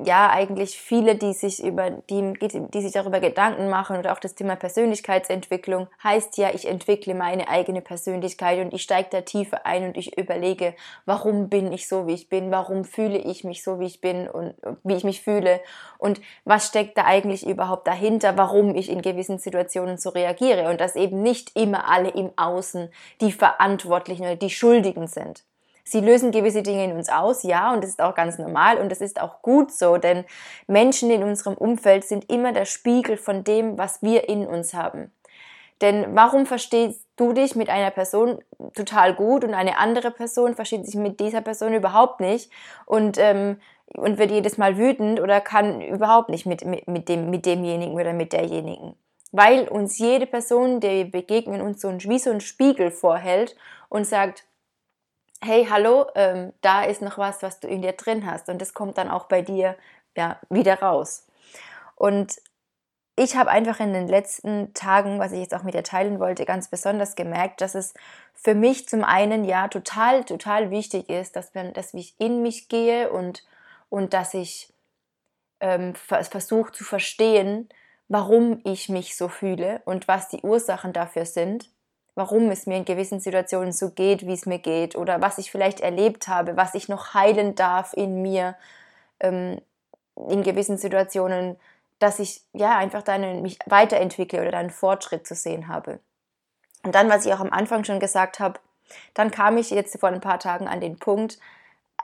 ja 0.04 0.30
eigentlich 0.30 0.78
viele, 0.78 1.14
die 1.14 1.32
sich 1.32 1.64
über 1.64 1.90
die, 1.90 2.34
die 2.38 2.80
sich 2.82 2.92
darüber 2.92 3.18
Gedanken 3.18 3.70
machen 3.70 3.96
oder 3.96 4.12
auch 4.12 4.18
das 4.18 4.34
Thema 4.34 4.56
Persönlichkeitsentwicklung 4.56 5.88
heißt 6.04 6.36
ja, 6.36 6.50
ich 6.52 6.68
entwickle 6.68 7.14
meine 7.14 7.48
eigene 7.48 7.80
Persönlichkeit 7.80 8.60
und 8.60 8.74
ich 8.74 8.82
steige 8.82 9.08
da 9.10 9.20
tiefer 9.22 9.64
ein 9.64 9.84
und 9.84 9.96
ich 9.96 10.18
überlege, 10.18 10.74
warum 11.06 11.48
bin 11.48 11.72
ich 11.72 11.88
so, 11.88 12.06
wie 12.06 12.12
ich 12.12 12.28
bin, 12.28 12.50
warum 12.50 12.84
fühle 12.84 13.18
ich 13.18 13.42
mich 13.42 13.64
so, 13.64 13.80
wie 13.80 13.86
ich 13.86 14.02
bin 14.02 14.28
und 14.28 14.54
wie 14.84 14.94
ich 14.94 15.04
mich 15.04 15.22
fühle? 15.22 15.60
Und 15.96 16.20
was 16.44 16.66
steckt 16.66 16.98
da 16.98 17.04
eigentlich 17.04 17.46
überhaupt 17.46 17.86
dahinter, 17.86 18.36
warum 18.36 18.74
ich 18.74 18.90
in 18.90 19.00
gewissen 19.00 19.38
Situationen 19.38 19.96
so 19.96 20.10
reagiere? 20.10 20.68
Und 20.68 20.80
dass 20.80 20.94
eben 20.94 21.22
nicht 21.22 21.56
immer 21.56 21.88
alle 21.88 22.10
im 22.10 22.32
Außen 22.36 22.90
die 23.22 23.32
Verantwortlichen 23.32 24.24
oder 24.24 24.36
die 24.36 24.50
Schuldigen 24.50 25.06
sind. 25.06 25.44
Sie 25.90 26.00
lösen 26.00 26.32
gewisse 26.32 26.62
Dinge 26.62 26.84
in 26.84 26.92
uns 26.92 27.08
aus, 27.08 27.42
ja, 27.42 27.72
und 27.72 27.82
das 27.82 27.90
ist 27.90 28.02
auch 28.02 28.14
ganz 28.14 28.38
normal 28.38 28.78
und 28.78 28.90
das 28.90 29.00
ist 29.00 29.20
auch 29.20 29.40
gut 29.40 29.72
so, 29.72 29.96
denn 29.96 30.24
Menschen 30.66 31.10
in 31.10 31.22
unserem 31.22 31.54
Umfeld 31.54 32.04
sind 32.04 32.30
immer 32.30 32.52
der 32.52 32.66
Spiegel 32.66 33.16
von 33.16 33.42
dem, 33.42 33.78
was 33.78 34.02
wir 34.02 34.28
in 34.28 34.46
uns 34.46 34.74
haben. 34.74 35.10
Denn 35.80 36.14
warum 36.14 36.44
verstehst 36.44 37.06
du 37.16 37.32
dich 37.32 37.54
mit 37.54 37.70
einer 37.70 37.90
Person 37.90 38.38
total 38.74 39.14
gut 39.14 39.44
und 39.44 39.54
eine 39.54 39.78
andere 39.78 40.10
Person 40.10 40.54
versteht 40.54 40.84
sich 40.84 40.96
mit 40.96 41.20
dieser 41.20 41.40
Person 41.40 41.72
überhaupt 41.72 42.20
nicht 42.20 42.50
und, 42.84 43.16
ähm, 43.18 43.60
und 43.94 44.18
wird 44.18 44.30
jedes 44.30 44.58
Mal 44.58 44.76
wütend 44.76 45.20
oder 45.20 45.40
kann 45.40 45.80
überhaupt 45.80 46.30
nicht 46.30 46.46
mit, 46.46 46.64
mit, 46.64 46.88
mit, 46.88 47.08
dem, 47.08 47.30
mit 47.30 47.46
demjenigen 47.46 47.94
oder 47.94 48.12
mit 48.12 48.32
derjenigen? 48.32 48.94
Weil 49.30 49.68
uns 49.68 49.98
jede 49.98 50.26
Person, 50.26 50.80
der 50.80 50.92
wir 50.92 51.10
begegnen, 51.10 51.60
uns 51.60 51.80
so 51.80 51.88
ein, 51.88 52.02
wie 52.02 52.18
so 52.18 52.30
ein 52.30 52.40
Spiegel 52.40 52.90
vorhält 52.90 53.54
und 53.88 54.06
sagt, 54.06 54.47
hey, 55.42 55.66
hallo, 55.70 56.06
ähm, 56.14 56.52
da 56.60 56.82
ist 56.82 57.02
noch 57.02 57.18
was, 57.18 57.42
was 57.42 57.60
du 57.60 57.68
in 57.68 57.82
dir 57.82 57.92
drin 57.92 58.26
hast. 58.30 58.48
Und 58.48 58.60
das 58.60 58.74
kommt 58.74 58.98
dann 58.98 59.10
auch 59.10 59.26
bei 59.26 59.42
dir 59.42 59.76
ja, 60.16 60.38
wieder 60.50 60.80
raus. 60.80 61.26
Und 61.94 62.36
ich 63.16 63.36
habe 63.36 63.50
einfach 63.50 63.80
in 63.80 63.92
den 63.92 64.08
letzten 64.08 64.72
Tagen, 64.74 65.18
was 65.18 65.32
ich 65.32 65.40
jetzt 65.40 65.54
auch 65.54 65.64
mit 65.64 65.74
dir 65.74 65.82
teilen 65.82 66.20
wollte, 66.20 66.44
ganz 66.44 66.68
besonders 66.68 67.16
gemerkt, 67.16 67.60
dass 67.60 67.74
es 67.74 67.94
für 68.34 68.54
mich 68.54 68.88
zum 68.88 69.02
einen 69.02 69.44
ja 69.44 69.68
total, 69.68 70.24
total 70.24 70.70
wichtig 70.70 71.08
ist, 71.08 71.34
dass, 71.34 71.54
man, 71.54 71.72
dass 71.72 71.94
ich 71.94 72.14
in 72.20 72.42
mich 72.42 72.68
gehe 72.68 73.10
und, 73.10 73.44
und 73.88 74.14
dass 74.14 74.34
ich 74.34 74.72
ähm, 75.60 75.94
versuche 75.96 76.70
zu 76.70 76.84
verstehen, 76.84 77.68
warum 78.06 78.60
ich 78.64 78.88
mich 78.88 79.16
so 79.16 79.28
fühle 79.28 79.82
und 79.84 80.06
was 80.06 80.28
die 80.28 80.40
Ursachen 80.42 80.92
dafür 80.92 81.26
sind 81.26 81.70
warum 82.18 82.50
es 82.50 82.66
mir 82.66 82.76
in 82.78 82.84
gewissen 82.84 83.20
Situationen 83.20 83.70
so 83.70 83.90
geht, 83.90 84.26
wie 84.26 84.32
es 84.32 84.44
mir 84.44 84.58
geht 84.58 84.96
oder 84.96 85.20
was 85.20 85.38
ich 85.38 85.52
vielleicht 85.52 85.78
erlebt 85.78 86.26
habe, 86.26 86.56
was 86.56 86.74
ich 86.74 86.88
noch 86.88 87.14
heilen 87.14 87.54
darf 87.54 87.92
in 87.92 88.22
mir 88.22 88.56
ähm, 89.20 89.60
in 90.28 90.42
gewissen 90.42 90.78
Situationen, 90.78 91.56
dass 92.00 92.18
ich 92.18 92.42
ja 92.52 92.76
einfach 92.76 93.02
dann 93.02 93.40
mich 93.40 93.60
weiterentwickle 93.66 94.48
oder 94.48 94.58
einen 94.58 94.70
Fortschritt 94.70 95.28
zu 95.28 95.36
sehen 95.36 95.68
habe. 95.68 96.00
Und 96.82 96.96
dann, 96.96 97.08
was 97.08 97.24
ich 97.24 97.32
auch 97.32 97.38
am 97.38 97.52
Anfang 97.52 97.84
schon 97.84 98.00
gesagt 98.00 98.40
habe, 98.40 98.58
dann 99.14 99.30
kam 99.30 99.56
ich 99.56 99.70
jetzt 99.70 99.96
vor 100.00 100.08
ein 100.08 100.20
paar 100.20 100.40
Tagen 100.40 100.66
an 100.66 100.80
den 100.80 100.98
Punkt, 100.98 101.38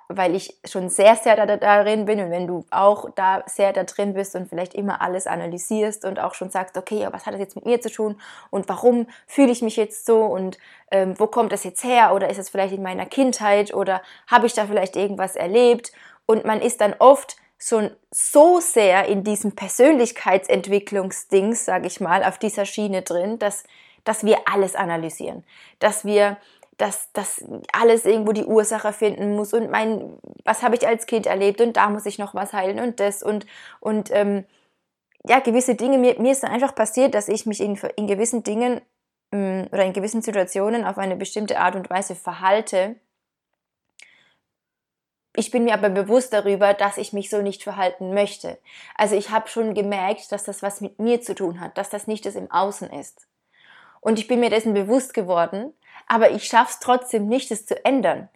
weil 0.08 0.34
ich 0.34 0.58
schon 0.64 0.88
sehr, 0.88 1.16
sehr 1.16 1.46
da, 1.46 1.56
darin 1.56 2.04
bin. 2.04 2.20
Und 2.20 2.30
wenn 2.30 2.46
du 2.46 2.64
auch 2.70 3.10
da 3.14 3.42
sehr 3.46 3.72
da 3.72 3.84
drin 3.84 4.14
bist 4.14 4.34
und 4.34 4.48
vielleicht 4.48 4.74
immer 4.74 5.00
alles 5.00 5.26
analysierst 5.26 6.04
und 6.04 6.20
auch 6.20 6.34
schon 6.34 6.50
sagst, 6.50 6.76
okay, 6.76 7.00
ja, 7.00 7.12
was 7.12 7.26
hat 7.26 7.34
das 7.34 7.40
jetzt 7.40 7.56
mit 7.56 7.66
mir 7.66 7.80
zu 7.80 7.90
tun? 7.90 8.20
Und 8.50 8.68
warum 8.68 9.06
fühle 9.26 9.52
ich 9.52 9.62
mich 9.62 9.76
jetzt 9.76 10.06
so? 10.06 10.24
Und 10.24 10.58
ähm, 10.90 11.18
wo 11.18 11.26
kommt 11.26 11.52
das 11.52 11.64
jetzt 11.64 11.84
her? 11.84 12.14
Oder 12.14 12.30
ist 12.30 12.38
es 12.38 12.50
vielleicht 12.50 12.74
in 12.74 12.82
meiner 12.82 13.06
Kindheit? 13.06 13.74
Oder 13.74 14.02
habe 14.26 14.46
ich 14.46 14.52
da 14.52 14.66
vielleicht 14.66 14.96
irgendwas 14.96 15.36
erlebt? 15.36 15.92
Und 16.26 16.44
man 16.44 16.60
ist 16.60 16.80
dann 16.80 16.94
oft 16.98 17.36
schon 17.58 17.90
so 18.10 18.60
sehr 18.60 19.06
in 19.06 19.24
diesem 19.24 19.56
Persönlichkeitsentwicklungsdings, 19.56 21.64
sage 21.64 21.86
ich 21.86 22.00
mal, 22.00 22.22
auf 22.24 22.38
dieser 22.38 22.66
Schiene 22.66 23.02
drin, 23.02 23.38
dass, 23.38 23.64
dass 24.04 24.24
wir 24.24 24.38
alles 24.52 24.74
analysieren, 24.74 25.44
dass 25.78 26.04
wir 26.04 26.36
dass 26.76 27.12
das 27.12 27.44
alles 27.72 28.04
irgendwo 28.04 28.32
die 28.32 28.44
Ursache 28.44 28.92
finden 28.92 29.36
muss 29.36 29.52
und 29.52 29.70
mein, 29.70 30.18
was 30.44 30.62
habe 30.62 30.74
ich 30.76 30.86
als 30.86 31.06
Kind 31.06 31.26
erlebt 31.26 31.60
und 31.60 31.76
da 31.76 31.88
muss 31.88 32.06
ich 32.06 32.18
noch 32.18 32.34
was 32.34 32.52
heilen 32.52 32.80
und 32.80 33.00
das 33.00 33.22
und, 33.22 33.46
und 33.80 34.10
ähm, 34.12 34.44
ja, 35.26 35.40
gewisse 35.40 35.74
Dinge, 35.74 35.98
mir, 35.98 36.20
mir 36.20 36.32
ist 36.32 36.42
dann 36.42 36.50
einfach 36.50 36.74
passiert, 36.74 37.14
dass 37.14 37.28
ich 37.28 37.46
mich 37.46 37.60
in, 37.60 37.78
in 37.96 38.06
gewissen 38.06 38.42
Dingen 38.42 38.80
ähm, 39.32 39.68
oder 39.72 39.84
in 39.84 39.92
gewissen 39.92 40.22
Situationen 40.22 40.84
auf 40.84 40.98
eine 40.98 41.16
bestimmte 41.16 41.58
Art 41.58 41.76
und 41.76 41.90
Weise 41.90 42.14
verhalte. 42.14 42.96
Ich 45.36 45.50
bin 45.50 45.64
mir 45.64 45.74
aber 45.74 45.88
bewusst 45.88 46.32
darüber, 46.32 46.74
dass 46.74 46.98
ich 46.98 47.12
mich 47.12 47.30
so 47.30 47.42
nicht 47.42 47.62
verhalten 47.62 48.14
möchte. 48.14 48.58
Also 48.96 49.16
ich 49.16 49.30
habe 49.30 49.48
schon 49.48 49.74
gemerkt, 49.74 50.30
dass 50.30 50.44
das 50.44 50.62
was 50.62 50.80
mit 50.80 50.98
mir 50.98 51.22
zu 51.22 51.34
tun 51.34 51.60
hat, 51.60 51.76
dass 51.78 51.90
das 51.90 52.06
nicht 52.06 52.26
das 52.26 52.36
im 52.36 52.50
Außen 52.50 52.90
ist. 52.90 53.26
Und 54.00 54.18
ich 54.18 54.28
bin 54.28 54.38
mir 54.38 54.50
dessen 54.50 54.74
bewusst 54.74 55.14
geworden, 55.14 55.72
aber 56.06 56.30
ich 56.30 56.44
schaffe 56.44 56.72
es 56.72 56.80
trotzdem 56.80 57.28
nicht, 57.28 57.50
es 57.50 57.66
zu 57.66 57.84
ändern. 57.84 58.28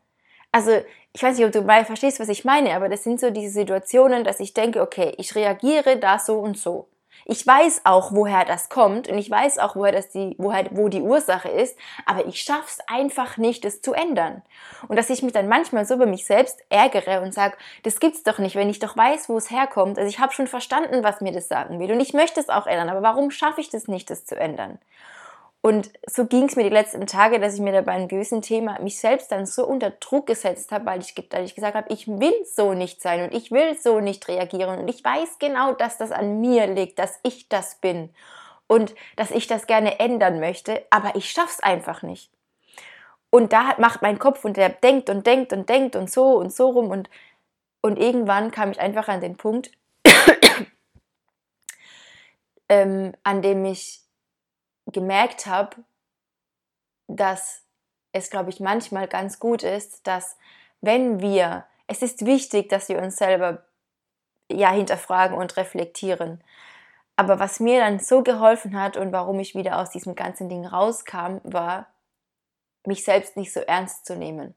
Also 0.53 0.83
ich 1.13 1.23
weiß 1.23 1.37
nicht, 1.37 1.47
ob 1.47 1.53
du 1.53 1.63
mal 1.63 1.85
verstehst, 1.85 2.21
was 2.21 2.29
ich 2.29 2.45
meine, 2.45 2.75
aber 2.75 2.89
das 2.89 3.05
sind 3.05 3.21
so 3.21 3.31
diese 3.31 3.53
Situationen, 3.53 4.25
dass 4.25 4.41
ich 4.41 4.55
denke, 4.55 4.81
okay, 4.81 5.15
ich 5.19 5.35
reagiere 5.35 5.97
da 5.99 6.19
so 6.19 6.39
und 6.39 6.57
so. 6.57 6.89
Ich 7.25 7.47
weiß 7.47 7.83
auch, 7.85 8.13
woher 8.13 8.45
das 8.45 8.69
kommt 8.69 9.09
und 9.09 9.19
ich 9.19 9.31
weiß 9.31 9.59
auch, 9.59 9.77
woher 9.77 9.93
das 9.93 10.11
die, 10.11 10.35
woher, 10.39 10.65
wo 10.71 10.89
die 10.89 11.03
Ursache 11.03 11.49
ist, 11.49 11.77
aber 12.07 12.27
ich 12.27 12.41
schaff's 12.41 12.79
einfach 12.87 13.37
nicht, 13.37 13.65
es 13.65 13.83
zu 13.83 13.93
ändern. 13.93 14.43
Und 14.87 14.97
dass 14.97 15.11
ich 15.11 15.23
mich 15.23 15.33
dann 15.33 15.49
manchmal 15.49 15.85
so 15.85 15.95
über 15.95 16.07
mich 16.07 16.25
selbst 16.25 16.65
ärgere 16.71 17.21
und 17.21 17.35
sage, 17.35 17.57
das 17.83 18.01
gibt's 18.01 18.23
doch 18.23 18.39
nicht, 18.39 18.57
wenn 18.57 18.71
ich 18.71 18.79
doch 18.79 18.97
weiß, 18.97 19.29
wo 19.29 19.37
es 19.37 19.51
herkommt. 19.51 19.99
Also 19.99 20.09
ich 20.09 20.21
habe 20.21 20.33
schon 20.33 20.47
verstanden, 20.47 21.03
was 21.03 21.21
mir 21.21 21.33
das 21.33 21.49
sagen 21.49 21.81
will 21.81 21.93
und 21.93 22.01
ich 22.01 22.15
möchte 22.15 22.41
es 22.41 22.49
auch 22.49 22.67
ändern, 22.67 22.89
aber 22.89 23.03
warum 23.03 23.31
schaffe 23.31 23.61
ich 23.61 23.69
das 23.69 23.89
nicht, 23.89 24.09
das 24.09 24.25
zu 24.25 24.37
ändern? 24.37 24.79
Und 25.61 25.91
so 26.07 26.25
ging 26.25 26.45
es 26.45 26.55
mir 26.55 26.63
die 26.63 26.69
letzten 26.69 27.07
Tage, 27.07 27.41
dass 27.41 27.55
ich 27.55 27.61
mir 27.61 27.73
da 27.73 27.81
bei 27.81 27.93
einem 27.93 28.09
gewissen 28.09 28.43
Thema 28.43 28.81
mich 28.81 28.99
selbst 28.99 29.33
dann 29.33 29.45
so 29.45 29.67
unter 29.67 29.91
Druck 29.91 30.27
gesetzt 30.27 30.71
habe, 30.71 30.87
weil 30.87 31.01
ich, 31.01 31.15
weil 31.31 31.45
ich 31.45 31.55
gesagt 31.55 31.75
habe, 31.75 31.93
ich 31.93 32.07
will 32.07 32.35
so 32.45 32.75
nicht 32.75 33.03
sein 33.03 33.25
und 33.25 33.35
ich 33.35 33.51
will 33.51 33.77
so 33.77 33.99
nicht 33.99 34.29
reagieren. 34.29 34.79
Und 34.79 34.89
ich 34.89 35.03
weiß 35.03 35.39
genau, 35.41 35.73
dass 35.73 35.99
das 35.99 36.13
an 36.13 36.41
mir 36.41 36.69
liegt, 36.69 36.99
dass 36.99 37.19
ich 37.25 37.49
das 37.49 37.75
bin 37.77 38.11
und 38.69 38.95
dass 39.17 39.33
ich 39.33 39.49
das 39.49 39.67
gerne 39.67 39.99
ändern 39.99 40.39
möchte, 40.39 40.87
aber 40.91 41.17
ich 41.17 41.31
schaff's 41.31 41.61
einfach 41.61 42.03
nicht. 42.03 42.31
Und 43.31 43.53
da 43.53 43.75
macht 43.79 44.01
mein 44.01 44.19
Kopf 44.19 44.45
und 44.45 44.57
der 44.57 44.69
denkt 44.69 45.11
und 45.11 45.27
denkt 45.27 45.53
und 45.53 45.69
denkt 45.69 45.97
und 45.97 46.11
so 46.11 46.37
und 46.37 46.53
so 46.53 46.71
rum 46.71 46.91
und, 46.91 47.11
und 47.83 47.99
irgendwann 47.99 48.53
kam 48.53 48.71
ich 48.71 48.81
einfach 48.81 49.09
an 49.09 49.21
den 49.21 49.37
Punkt, 49.37 49.71
ähm, 52.69 53.13
an 53.25 53.43
dem 53.43 53.65
ich 53.65 54.01
gemerkt 54.93 55.47
habe, 55.47 55.77
dass 57.09 57.65
es, 58.13 58.31
glaube 58.31 58.51
ich, 58.51 58.61
manchmal 58.61 59.09
ganz 59.09 59.39
gut 59.39 59.63
ist, 59.63 60.07
dass 60.07 60.37
wenn 60.81 61.21
wir, 61.21 61.67
es 61.87 62.03
ist 62.03 62.25
wichtig, 62.25 62.69
dass 62.69 62.89
wir 62.89 63.01
uns 63.01 63.17
selber 63.17 63.65
ja 64.51 64.71
hinterfragen 64.71 65.37
und 65.37 65.57
reflektieren. 65.57 66.43
Aber 67.17 67.39
was 67.39 67.61
mir 67.61 67.81
dann 67.81 67.99
so 67.99 68.23
geholfen 68.23 68.81
hat 68.81 68.97
und 68.97 69.13
warum 69.13 69.41
ich 69.41 69.55
wieder 69.55 69.79
aus 69.79 69.91
diesem 69.91 70.15
ganzen 70.15 70.49
Ding 70.49 70.65
rauskam, 70.65 71.39
war, 71.43 71.89
mich 72.87 73.05
selbst 73.05 73.37
nicht 73.37 73.53
so 73.53 73.61
ernst 73.61 74.07
zu 74.07 74.17
nehmen. 74.17 74.55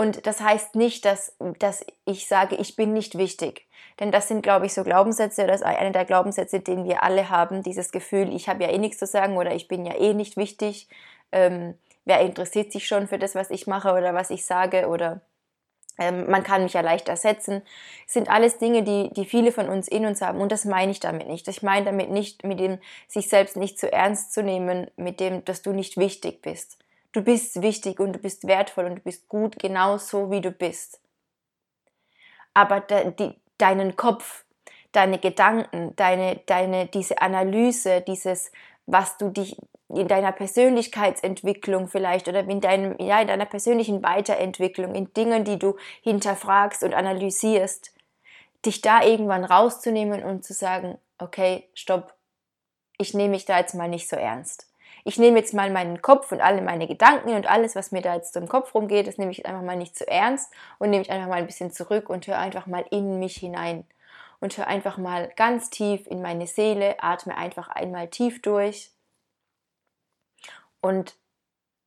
Und 0.00 0.28
das 0.28 0.40
heißt 0.40 0.76
nicht, 0.76 1.04
dass, 1.04 1.36
dass 1.58 1.84
ich 2.04 2.28
sage, 2.28 2.54
ich 2.54 2.76
bin 2.76 2.92
nicht 2.92 3.18
wichtig. 3.18 3.66
Denn 3.98 4.12
das 4.12 4.28
sind, 4.28 4.42
glaube 4.42 4.64
ich, 4.64 4.72
so 4.72 4.84
Glaubenssätze, 4.84 5.44
das 5.48 5.56
ist 5.56 5.66
einer 5.66 5.90
der 5.90 6.04
Glaubenssätze, 6.04 6.60
den 6.60 6.84
wir 6.84 7.02
alle 7.02 7.30
haben, 7.30 7.64
dieses 7.64 7.90
Gefühl, 7.90 8.32
ich 8.32 8.48
habe 8.48 8.62
ja 8.62 8.70
eh 8.70 8.78
nichts 8.78 8.98
zu 8.98 9.06
sagen 9.06 9.36
oder 9.36 9.56
ich 9.56 9.66
bin 9.66 9.84
ja 9.84 9.96
eh 9.96 10.14
nicht 10.14 10.36
wichtig. 10.36 10.88
Ähm, 11.32 11.74
wer 12.04 12.20
interessiert 12.20 12.70
sich 12.70 12.86
schon 12.86 13.08
für 13.08 13.18
das, 13.18 13.34
was 13.34 13.50
ich 13.50 13.66
mache 13.66 13.92
oder 13.92 14.14
was 14.14 14.30
ich 14.30 14.46
sage 14.46 14.86
oder 14.86 15.20
ähm, 15.98 16.30
man 16.30 16.44
kann 16.44 16.62
mich 16.62 16.74
ja 16.74 16.80
leicht 16.80 17.08
ersetzen. 17.08 17.62
Das 18.04 18.14
sind 18.14 18.30
alles 18.30 18.58
Dinge, 18.58 18.84
die, 18.84 19.12
die 19.12 19.24
viele 19.24 19.50
von 19.50 19.68
uns 19.68 19.88
in 19.88 20.06
uns 20.06 20.22
haben 20.22 20.40
und 20.40 20.52
das 20.52 20.64
meine 20.64 20.92
ich 20.92 21.00
damit 21.00 21.26
nicht. 21.26 21.48
Ich 21.48 21.64
meine 21.64 21.86
damit 21.86 22.10
nicht, 22.10 22.44
mit 22.44 22.60
dem 22.60 22.78
sich 23.08 23.28
selbst 23.28 23.56
nicht 23.56 23.80
zu 23.80 23.92
ernst 23.92 24.32
zu 24.32 24.44
nehmen, 24.44 24.88
mit 24.96 25.18
dem, 25.18 25.44
dass 25.44 25.62
du 25.62 25.72
nicht 25.72 25.96
wichtig 25.96 26.40
bist. 26.40 26.78
Du 27.12 27.22
bist 27.22 27.62
wichtig 27.62 28.00
und 28.00 28.12
du 28.12 28.18
bist 28.18 28.46
wertvoll 28.46 28.84
und 28.84 28.96
du 28.96 29.00
bist 29.00 29.28
gut, 29.28 29.58
genauso 29.58 30.30
wie 30.30 30.42
du 30.42 30.50
bist. 30.50 31.00
Aber 32.52 32.80
de, 32.80 33.12
die, 33.12 33.34
deinen 33.56 33.96
Kopf, 33.96 34.44
deine 34.92 35.18
Gedanken, 35.18 35.96
deine, 35.96 36.36
deine, 36.46 36.86
diese 36.86 37.20
Analyse, 37.22 38.02
dieses, 38.02 38.52
was 38.86 39.16
du 39.16 39.30
dich 39.30 39.56
in 39.88 40.06
deiner 40.06 40.32
Persönlichkeitsentwicklung 40.32 41.88
vielleicht 41.88 42.28
oder 42.28 42.40
in, 42.40 42.60
deinem, 42.60 42.94
ja, 42.98 43.20
in 43.20 43.28
deiner 43.28 43.46
persönlichen 43.46 44.02
Weiterentwicklung, 44.02 44.94
in 44.94 45.12
Dingen, 45.14 45.44
die 45.44 45.58
du 45.58 45.76
hinterfragst 46.02 46.82
und 46.82 46.92
analysierst, 46.92 47.94
dich 48.66 48.82
da 48.82 49.02
irgendwann 49.02 49.44
rauszunehmen 49.44 50.22
und 50.22 50.44
zu 50.44 50.52
sagen, 50.52 50.98
okay, 51.18 51.70
stopp, 51.72 52.14
ich 52.98 53.14
nehme 53.14 53.30
mich 53.30 53.46
da 53.46 53.58
jetzt 53.58 53.74
mal 53.74 53.88
nicht 53.88 54.08
so 54.08 54.16
ernst 54.16 54.67
ich 55.08 55.18
nehme 55.18 55.38
jetzt 55.38 55.54
mal 55.54 55.70
meinen 55.70 56.02
Kopf 56.02 56.32
und 56.32 56.42
alle 56.42 56.60
meine 56.60 56.86
Gedanken 56.86 57.30
und 57.30 57.48
alles, 57.48 57.74
was 57.74 57.92
mir 57.92 58.02
da 58.02 58.14
jetzt 58.14 58.34
so 58.34 58.40
im 58.40 58.46
Kopf 58.46 58.74
rumgeht, 58.74 59.06
das 59.06 59.16
nehme 59.16 59.30
ich 59.30 59.46
einfach 59.46 59.62
mal 59.62 59.74
nicht 59.74 59.96
zu 59.96 60.06
ernst 60.06 60.52
und 60.78 60.90
nehme 60.90 61.00
ich 61.00 61.10
einfach 61.10 61.28
mal 61.28 61.38
ein 61.38 61.46
bisschen 61.46 61.70
zurück 61.70 62.10
und 62.10 62.26
höre 62.26 62.36
einfach 62.38 62.66
mal 62.66 62.84
in 62.90 63.18
mich 63.18 63.36
hinein 63.36 63.86
und 64.40 64.58
höre 64.58 64.66
einfach 64.66 64.98
mal 64.98 65.32
ganz 65.34 65.70
tief 65.70 66.06
in 66.06 66.20
meine 66.20 66.46
Seele, 66.46 67.02
atme 67.02 67.34
einfach 67.38 67.68
einmal 67.68 68.08
tief 68.08 68.42
durch 68.42 68.92
und 70.82 71.16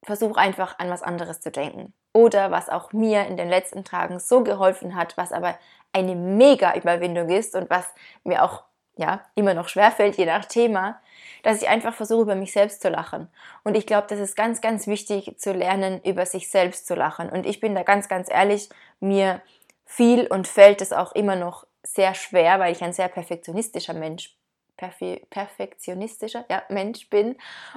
versuche 0.04 0.40
einfach 0.40 0.80
an 0.80 0.90
was 0.90 1.04
anderes 1.04 1.42
zu 1.42 1.52
denken. 1.52 1.94
Oder 2.14 2.50
was 2.50 2.70
auch 2.70 2.92
mir 2.92 3.28
in 3.28 3.38
den 3.38 3.50
letzten 3.50 3.84
Tagen 3.84 4.18
so 4.20 4.44
geholfen 4.44 4.96
hat, 4.96 5.16
was 5.16 5.32
aber 5.32 5.60
eine 5.94 6.16
mega 6.16 6.74
Überwindung 6.74 7.30
ist 7.30 7.54
und 7.54 7.70
was 7.70 7.86
mir 8.24 8.44
auch 8.44 8.64
ja, 9.02 9.26
immer 9.36 9.54
noch 9.54 9.68
schwerfällt, 9.68 10.16
je 10.16 10.26
nach 10.26 10.46
Thema, 10.46 11.02
dass 11.44 11.62
ich 11.62 11.68
einfach 11.68 11.94
versuche, 11.94 12.22
über 12.22 12.36
mich 12.36 12.54
selbst 12.54 12.82
zu 12.82 12.90
lachen. 12.90 13.28
Und 13.64 13.76
ich 13.76 13.88
glaube, 13.88 14.08
das 14.08 14.20
ist 14.20 14.36
ganz, 14.36 14.62
ganz 14.62 14.88
wichtig 14.88 15.34
zu 15.38 15.52
lernen, 15.54 16.00
über 16.04 16.26
sich 16.26 16.50
selbst 16.50 16.88
zu 16.88 16.96
lachen. 16.96 17.30
Und 17.30 17.46
ich 17.46 17.60
bin 17.60 17.76
da 17.76 17.84
ganz, 17.84 18.08
ganz 18.08 18.30
ehrlich, 18.32 18.70
mir 19.00 19.42
fiel 19.86 20.28
und 20.28 20.48
fällt 20.48 20.82
es 20.82 20.94
auch 20.94 21.14
immer 21.14 21.36
noch 21.36 21.66
sehr 21.84 22.14
schwer, 22.14 22.60
weil 22.60 22.72
ich 22.72 22.84
ein 22.84 22.94
sehr 22.94 23.08
perfektionistischer 23.08 23.94
Mensch 23.94 24.36
Perfe 24.82 25.22
perfektionistischer 25.30 26.44
ja, 26.50 26.64
Mensch 26.70 27.08
bin. 27.10 27.36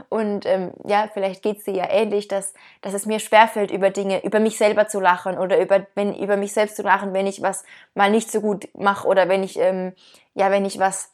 Und 0.08 0.46
ähm, 0.46 0.72
ja, 0.86 1.10
vielleicht 1.12 1.42
geht 1.42 1.58
es 1.58 1.64
dir 1.64 1.74
ja 1.74 1.90
ähnlich, 1.90 2.28
dass, 2.28 2.54
dass 2.80 2.94
es 2.94 3.04
mir 3.04 3.18
schwerfällt, 3.20 3.70
über 3.70 3.90
Dinge, 3.90 4.24
über 4.24 4.40
mich 4.40 4.56
selber 4.56 4.88
zu 4.88 5.00
lachen 5.00 5.36
oder 5.36 5.60
über, 5.60 5.86
wenn, 5.94 6.14
über 6.14 6.38
mich 6.38 6.54
selbst 6.54 6.76
zu 6.76 6.82
lachen, 6.82 7.12
wenn 7.12 7.26
ich 7.26 7.42
was 7.42 7.64
mal 7.94 8.10
nicht 8.10 8.30
so 8.30 8.40
gut 8.40 8.68
mache 8.74 9.06
oder 9.06 9.28
wenn 9.28 9.42
ich, 9.42 9.58
ähm, 9.58 9.92
ja, 10.34 10.50
wenn 10.50 10.64
ich 10.64 10.78
was 10.78 11.13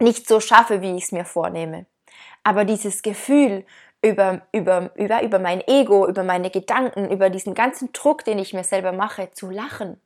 nicht 0.00 0.28
so 0.28 0.40
schaffe, 0.40 0.82
wie 0.82 0.96
ich 0.96 1.04
es 1.04 1.12
mir 1.12 1.24
vornehme. 1.24 1.86
Aber 2.42 2.64
dieses 2.64 3.02
Gefühl 3.02 3.64
über, 4.02 4.42
über, 4.52 4.90
über, 4.96 5.22
über 5.22 5.38
mein 5.38 5.62
Ego, 5.66 6.08
über 6.08 6.24
meine 6.24 6.50
Gedanken, 6.50 7.10
über 7.10 7.30
diesen 7.30 7.54
ganzen 7.54 7.92
Druck, 7.92 8.24
den 8.24 8.38
ich 8.38 8.52
mir 8.52 8.64
selber 8.64 8.92
mache, 8.92 9.30
zu 9.32 9.48
lachen, 9.48 10.00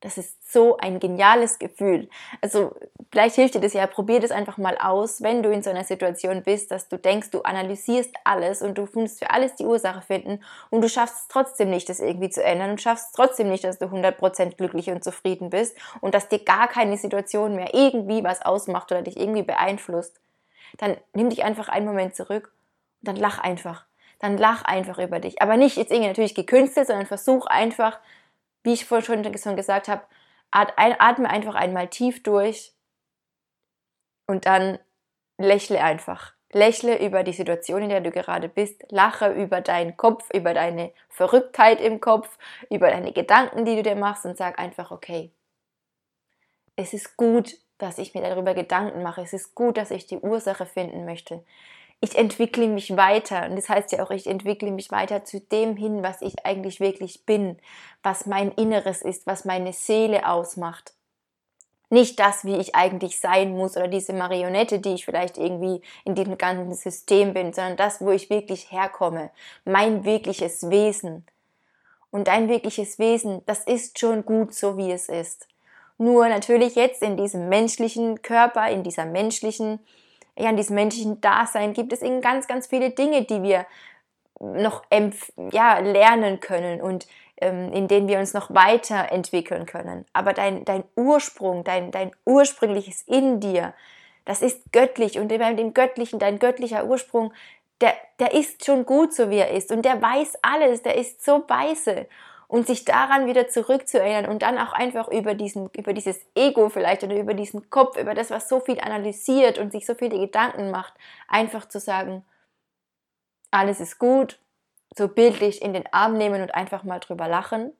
das 0.00 0.16
ist 0.16 0.50
so 0.50 0.78
ein 0.78 0.98
geniales 0.98 1.58
Gefühl. 1.58 2.08
Also 2.40 2.74
vielleicht 3.12 3.34
hilft 3.34 3.54
dir 3.54 3.60
das 3.60 3.74
ja, 3.74 3.86
probier 3.86 4.20
das 4.20 4.30
einfach 4.30 4.56
mal 4.56 4.78
aus, 4.78 5.22
wenn 5.22 5.42
du 5.42 5.50
in 5.50 5.62
so 5.62 5.70
einer 5.70 5.84
Situation 5.84 6.42
bist, 6.42 6.70
dass 6.70 6.88
du 6.88 6.96
denkst, 6.96 7.30
du 7.30 7.42
analysierst 7.42 8.14
alles 8.24 8.62
und 8.62 8.78
du 8.78 8.88
musst 8.94 9.18
für 9.18 9.30
alles 9.30 9.54
die 9.56 9.66
Ursache 9.66 10.00
finden 10.00 10.42
und 10.70 10.80
du 10.80 10.88
schaffst 10.88 11.16
es 11.16 11.28
trotzdem 11.28 11.70
nicht, 11.70 11.88
das 11.88 12.00
irgendwie 12.00 12.30
zu 12.30 12.42
ändern 12.42 12.70
und 12.70 12.80
schaffst 12.80 13.14
trotzdem 13.14 13.50
nicht, 13.50 13.64
dass 13.64 13.78
du 13.78 13.86
100% 13.86 14.56
glücklich 14.56 14.90
und 14.90 15.04
zufrieden 15.04 15.50
bist 15.50 15.76
und 16.00 16.14
dass 16.14 16.28
dir 16.28 16.42
gar 16.42 16.68
keine 16.68 16.96
Situation 16.96 17.54
mehr 17.54 17.74
irgendwie 17.74 18.24
was 18.24 18.42
ausmacht 18.42 18.90
oder 18.92 19.02
dich 19.02 19.18
irgendwie 19.18 19.42
beeinflusst. 19.42 20.18
Dann 20.78 20.96
nimm 21.12 21.28
dich 21.28 21.44
einfach 21.44 21.68
einen 21.68 21.86
Moment 21.86 22.14
zurück 22.14 22.52
und 23.02 23.08
dann 23.08 23.16
lach 23.16 23.38
einfach. 23.38 23.84
Dann 24.18 24.38
lach 24.38 24.64
einfach 24.64 24.98
über 24.98 25.18
dich. 25.18 25.40
Aber 25.42 25.56
nicht 25.56 25.76
jetzt 25.76 25.90
irgendwie 25.90 26.08
natürlich 26.08 26.34
gekünstelt, 26.34 26.86
sondern 26.86 27.06
versuch 27.06 27.46
einfach 27.46 27.98
wie 28.62 28.72
ich 28.72 28.86
vorhin 28.86 29.24
schon 29.36 29.56
gesagt 29.56 29.88
habe, 29.88 30.02
atme 30.50 31.30
einfach 31.30 31.54
einmal 31.54 31.88
tief 31.88 32.22
durch 32.22 32.74
und 34.26 34.46
dann 34.46 34.78
lächle 35.38 35.82
einfach. 35.82 36.34
Lächle 36.52 37.04
über 37.04 37.22
die 37.22 37.32
Situation, 37.32 37.82
in 37.82 37.90
der 37.90 38.00
du 38.00 38.10
gerade 38.10 38.48
bist. 38.48 38.84
Lache 38.90 39.32
über 39.32 39.60
deinen 39.60 39.96
Kopf, 39.96 40.28
über 40.34 40.52
deine 40.52 40.92
Verrücktheit 41.08 41.80
im 41.80 42.00
Kopf, 42.00 42.38
über 42.70 42.90
deine 42.90 43.12
Gedanken, 43.12 43.64
die 43.64 43.76
du 43.76 43.82
dir 43.82 43.94
machst 43.94 44.26
und 44.26 44.36
sag 44.36 44.58
einfach, 44.58 44.90
okay, 44.90 45.30
es 46.74 46.92
ist 46.92 47.16
gut, 47.16 47.56
dass 47.78 47.98
ich 47.98 48.14
mir 48.14 48.22
darüber 48.22 48.54
Gedanken 48.54 49.02
mache. 49.02 49.22
Es 49.22 49.32
ist 49.32 49.54
gut, 49.54 49.76
dass 49.76 49.90
ich 49.90 50.06
die 50.06 50.18
Ursache 50.18 50.66
finden 50.66 51.04
möchte 51.04 51.44
ich 52.00 52.16
entwickle 52.16 52.66
mich 52.66 52.96
weiter. 52.96 53.46
Und 53.48 53.56
das 53.56 53.68
heißt 53.68 53.92
ja 53.92 54.02
auch, 54.02 54.10
ich 54.10 54.26
entwickle 54.26 54.70
mich 54.70 54.90
weiter 54.90 55.24
zu 55.24 55.40
dem 55.40 55.76
hin, 55.76 56.02
was 56.02 56.22
ich 56.22 56.44
eigentlich 56.46 56.80
wirklich 56.80 57.26
bin, 57.26 57.58
was 58.02 58.26
mein 58.26 58.52
Inneres 58.52 59.02
ist, 59.02 59.26
was 59.26 59.44
meine 59.44 59.72
Seele 59.72 60.26
ausmacht. 60.26 60.94
Nicht 61.92 62.20
das, 62.20 62.44
wie 62.44 62.56
ich 62.56 62.76
eigentlich 62.76 63.18
sein 63.18 63.50
muss 63.50 63.76
oder 63.76 63.88
diese 63.88 64.12
Marionette, 64.12 64.78
die 64.78 64.94
ich 64.94 65.04
vielleicht 65.04 65.36
irgendwie 65.36 65.82
in 66.04 66.14
diesem 66.14 66.38
ganzen 66.38 66.72
System 66.72 67.34
bin, 67.34 67.52
sondern 67.52 67.76
das, 67.76 68.00
wo 68.00 68.12
ich 68.12 68.30
wirklich 68.30 68.70
herkomme. 68.70 69.30
Mein 69.64 70.04
wirkliches 70.04 70.70
Wesen. 70.70 71.26
Und 72.12 72.28
dein 72.28 72.48
wirkliches 72.48 72.98
Wesen, 72.98 73.42
das 73.46 73.64
ist 73.64 73.98
schon 73.98 74.24
gut 74.24 74.54
so, 74.54 74.76
wie 74.76 74.92
es 74.92 75.08
ist. 75.08 75.48
Nur 75.98 76.28
natürlich 76.28 76.76
jetzt 76.76 77.02
in 77.02 77.16
diesem 77.16 77.48
menschlichen 77.48 78.22
Körper, 78.22 78.70
in 78.70 78.84
dieser 78.84 79.04
menschlichen 79.04 79.80
ja, 80.38 80.50
in 80.50 80.56
diesem 80.56 80.74
menschlichen 80.74 81.20
Dasein 81.20 81.72
gibt 81.72 81.92
es 81.92 82.02
eben 82.02 82.20
ganz, 82.20 82.46
ganz 82.46 82.66
viele 82.66 82.90
Dinge, 82.90 83.24
die 83.24 83.42
wir 83.42 83.66
noch 84.40 84.84
ja, 85.52 85.78
lernen 85.78 86.40
können 86.40 86.80
und 86.80 87.06
ähm, 87.40 87.72
in 87.72 87.88
denen 87.88 88.08
wir 88.08 88.18
uns 88.18 88.32
noch 88.32 88.50
weiterentwickeln 88.50 89.66
können. 89.66 90.06
Aber 90.12 90.32
dein, 90.32 90.64
dein 90.64 90.84
Ursprung, 90.96 91.64
dein, 91.64 91.90
dein 91.90 92.12
ursprüngliches 92.24 93.02
in 93.02 93.40
dir, 93.40 93.74
das 94.24 94.42
ist 94.42 94.72
göttlich 94.72 95.18
und 95.18 95.28
bei 95.28 95.52
dem 95.54 95.74
Göttlichen, 95.74 96.18
dein 96.18 96.38
göttlicher 96.38 96.84
Ursprung, 96.86 97.32
der, 97.80 97.94
der 98.18 98.34
ist 98.34 98.64
schon 98.64 98.84
gut 98.84 99.14
so, 99.14 99.30
wie 99.30 99.38
er 99.38 99.50
ist 99.50 99.72
und 99.72 99.84
der 99.84 100.00
weiß 100.00 100.38
alles, 100.42 100.82
der 100.82 100.96
ist 100.96 101.24
so 101.24 101.44
weise 101.48 102.06
und 102.50 102.66
sich 102.66 102.84
daran 102.84 103.26
wieder 103.28 103.46
zurückzuerinnern 103.46 104.26
und 104.26 104.42
dann 104.42 104.58
auch 104.58 104.72
einfach 104.72 105.06
über, 105.06 105.34
diesen, 105.34 105.70
über 105.70 105.92
dieses 105.92 106.18
Ego 106.34 106.68
vielleicht 106.68 107.04
oder 107.04 107.16
über 107.16 107.32
diesen 107.32 107.70
Kopf, 107.70 107.96
über 107.96 108.12
das, 108.12 108.30
was 108.30 108.48
so 108.48 108.58
viel 108.58 108.80
analysiert 108.80 109.58
und 109.58 109.70
sich 109.70 109.86
so 109.86 109.94
viele 109.94 110.18
Gedanken 110.18 110.72
macht, 110.72 110.92
einfach 111.28 111.68
zu 111.68 111.78
sagen, 111.78 112.24
alles 113.52 113.78
ist 113.78 114.00
gut, 114.00 114.40
so 114.96 115.06
bildlich 115.06 115.62
in 115.62 115.72
den 115.74 115.84
Arm 115.92 116.18
nehmen 116.18 116.42
und 116.42 116.52
einfach 116.52 116.82
mal 116.82 116.98
drüber 116.98 117.28
lachen 117.28 117.72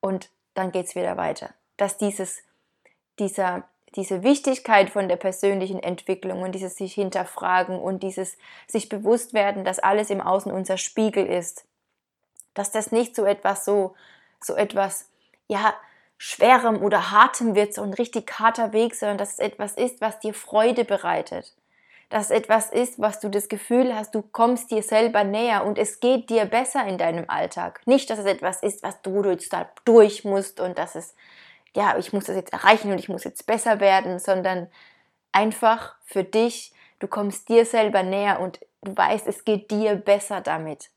und 0.00 0.30
dann 0.54 0.72
geht 0.72 0.86
es 0.86 0.96
wieder 0.96 1.16
weiter. 1.16 1.54
Dass 1.76 1.96
dieses, 1.96 2.42
dieser, 3.20 3.68
diese 3.94 4.24
Wichtigkeit 4.24 4.90
von 4.90 5.08
der 5.08 5.16
persönlichen 5.16 5.80
Entwicklung 5.80 6.42
und 6.42 6.56
dieses 6.56 6.74
sich 6.74 6.94
hinterfragen 6.94 7.78
und 7.78 8.02
dieses 8.02 8.36
sich 8.66 8.88
bewusst 8.88 9.32
werden, 9.32 9.64
dass 9.64 9.78
alles 9.78 10.10
im 10.10 10.20
Außen 10.20 10.50
unser 10.50 10.76
Spiegel 10.76 11.24
ist, 11.24 11.68
dass 12.54 12.70
das 12.70 12.92
nicht 12.92 13.14
so 13.16 13.24
etwas 13.24 13.64
so, 13.64 13.94
so 14.40 14.54
etwas, 14.54 15.08
ja, 15.48 15.74
schwerem 16.22 16.82
oder 16.82 17.10
hartem 17.12 17.54
wird, 17.54 17.72
so 17.72 17.82
ein 17.82 17.94
richtig 17.94 18.38
harter 18.38 18.74
Weg, 18.74 18.94
sondern 18.94 19.16
dass 19.16 19.32
es 19.32 19.38
etwas 19.38 19.72
ist, 19.72 20.02
was 20.02 20.20
dir 20.20 20.34
Freude 20.34 20.84
bereitet. 20.84 21.54
Dass 22.10 22.24
es 22.26 22.30
etwas 22.30 22.70
ist, 22.70 23.00
was 23.00 23.20
du 23.20 23.30
das 23.30 23.48
Gefühl 23.48 23.94
hast, 23.94 24.14
du 24.14 24.20
kommst 24.20 24.70
dir 24.70 24.82
selber 24.82 25.24
näher 25.24 25.64
und 25.64 25.78
es 25.78 25.98
geht 25.98 26.28
dir 26.28 26.44
besser 26.44 26.86
in 26.86 26.98
deinem 26.98 27.24
Alltag. 27.28 27.80
Nicht, 27.86 28.10
dass 28.10 28.18
es 28.18 28.26
etwas 28.26 28.62
ist, 28.62 28.82
was 28.82 29.00
du 29.00 29.24
jetzt 29.30 29.50
da 29.54 29.70
durch 29.86 30.24
musst 30.24 30.60
und 30.60 30.76
dass 30.76 30.94
es, 30.94 31.14
ja, 31.74 31.96
ich 31.96 32.12
muss 32.12 32.24
das 32.24 32.36
jetzt 32.36 32.52
erreichen 32.52 32.92
und 32.92 32.98
ich 32.98 33.08
muss 33.08 33.24
jetzt 33.24 33.46
besser 33.46 33.80
werden, 33.80 34.18
sondern 34.18 34.68
einfach 35.32 35.94
für 36.04 36.24
dich, 36.24 36.74
du 36.98 37.06
kommst 37.06 37.48
dir 37.48 37.64
selber 37.64 38.02
näher 38.02 38.40
und 38.40 38.60
du 38.82 38.94
weißt, 38.94 39.26
es 39.26 39.46
geht 39.46 39.70
dir 39.70 39.94
besser 39.96 40.42
damit. 40.42 40.90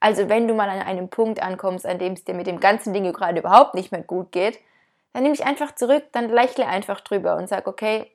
Also 0.00 0.28
wenn 0.28 0.46
du 0.46 0.54
mal 0.54 0.68
an 0.68 0.80
einem 0.80 1.08
Punkt 1.08 1.42
ankommst, 1.42 1.86
an 1.86 1.98
dem 1.98 2.12
es 2.12 2.24
dir 2.24 2.34
mit 2.34 2.46
dem 2.46 2.60
ganzen 2.60 2.92
Ding 2.92 3.10
gerade 3.12 3.38
überhaupt 3.38 3.74
nicht 3.74 3.92
mehr 3.92 4.02
gut 4.02 4.32
geht, 4.32 4.58
dann 5.12 5.22
nehme 5.22 5.34
ich 5.34 5.46
einfach 5.46 5.74
zurück, 5.74 6.04
dann 6.12 6.28
lächle 6.28 6.66
einfach 6.66 7.00
drüber 7.00 7.36
und 7.36 7.48
sag, 7.48 7.66
okay, 7.66 8.10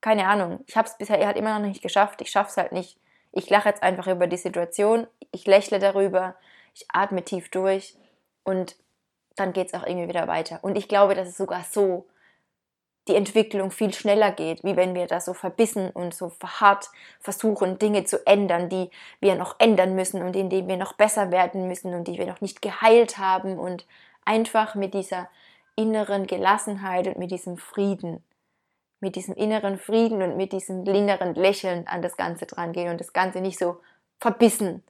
keine 0.00 0.26
Ahnung, 0.26 0.64
ich 0.66 0.76
habe 0.76 0.88
es 0.88 0.98
bisher 0.98 1.24
halt 1.24 1.36
immer 1.36 1.58
noch 1.58 1.66
nicht 1.66 1.82
geschafft, 1.82 2.20
ich 2.20 2.30
schaffe 2.30 2.50
es 2.50 2.56
halt 2.56 2.72
nicht. 2.72 2.98
Ich 3.32 3.48
lache 3.50 3.68
jetzt 3.68 3.82
einfach 3.82 4.06
über 4.06 4.26
die 4.26 4.36
Situation, 4.36 5.06
ich 5.30 5.46
lächle 5.46 5.78
darüber, 5.78 6.34
ich 6.74 6.86
atme 6.92 7.22
tief 7.22 7.50
durch 7.50 7.96
und 8.44 8.76
dann 9.36 9.52
geht 9.52 9.68
es 9.68 9.74
auch 9.74 9.86
irgendwie 9.86 10.08
wieder 10.08 10.26
weiter. 10.26 10.58
Und 10.62 10.76
ich 10.76 10.88
glaube, 10.88 11.14
dass 11.14 11.28
es 11.28 11.36
sogar 11.36 11.62
so 11.70 12.06
die 13.08 13.14
Entwicklung 13.14 13.70
viel 13.70 13.94
schneller 13.94 14.32
geht, 14.32 14.64
wie 14.64 14.76
wenn 14.76 14.94
wir 14.94 15.06
da 15.06 15.20
so 15.20 15.32
verbissen 15.32 15.90
und 15.90 16.12
so 16.12 16.32
hart 16.42 16.90
versuchen, 17.20 17.78
Dinge 17.78 18.04
zu 18.04 18.26
ändern, 18.26 18.68
die 18.68 18.90
wir 19.20 19.36
noch 19.36 19.56
ändern 19.60 19.94
müssen 19.94 20.22
und 20.22 20.34
in 20.34 20.50
denen 20.50 20.68
wir 20.68 20.76
noch 20.76 20.94
besser 20.94 21.30
werden 21.30 21.68
müssen 21.68 21.94
und 21.94 22.08
die 22.08 22.18
wir 22.18 22.26
noch 22.26 22.40
nicht 22.40 22.62
geheilt 22.62 23.18
haben 23.18 23.58
und 23.58 23.86
einfach 24.24 24.74
mit 24.74 24.92
dieser 24.94 25.28
inneren 25.76 26.26
Gelassenheit 26.26 27.06
und 27.06 27.18
mit 27.18 27.30
diesem 27.30 27.58
Frieden, 27.58 28.24
mit 29.00 29.14
diesem 29.14 29.34
inneren 29.34 29.78
Frieden 29.78 30.22
und 30.22 30.36
mit 30.36 30.52
diesem 30.52 30.84
inneren 30.84 31.34
Lächeln 31.34 31.86
an 31.86 32.02
das 32.02 32.16
Ganze 32.16 32.46
dran 32.46 32.72
gehen 32.72 32.90
und 32.90 33.00
das 33.00 33.12
Ganze 33.12 33.40
nicht 33.40 33.58
so 33.58 33.80
verbissen, 34.18 34.82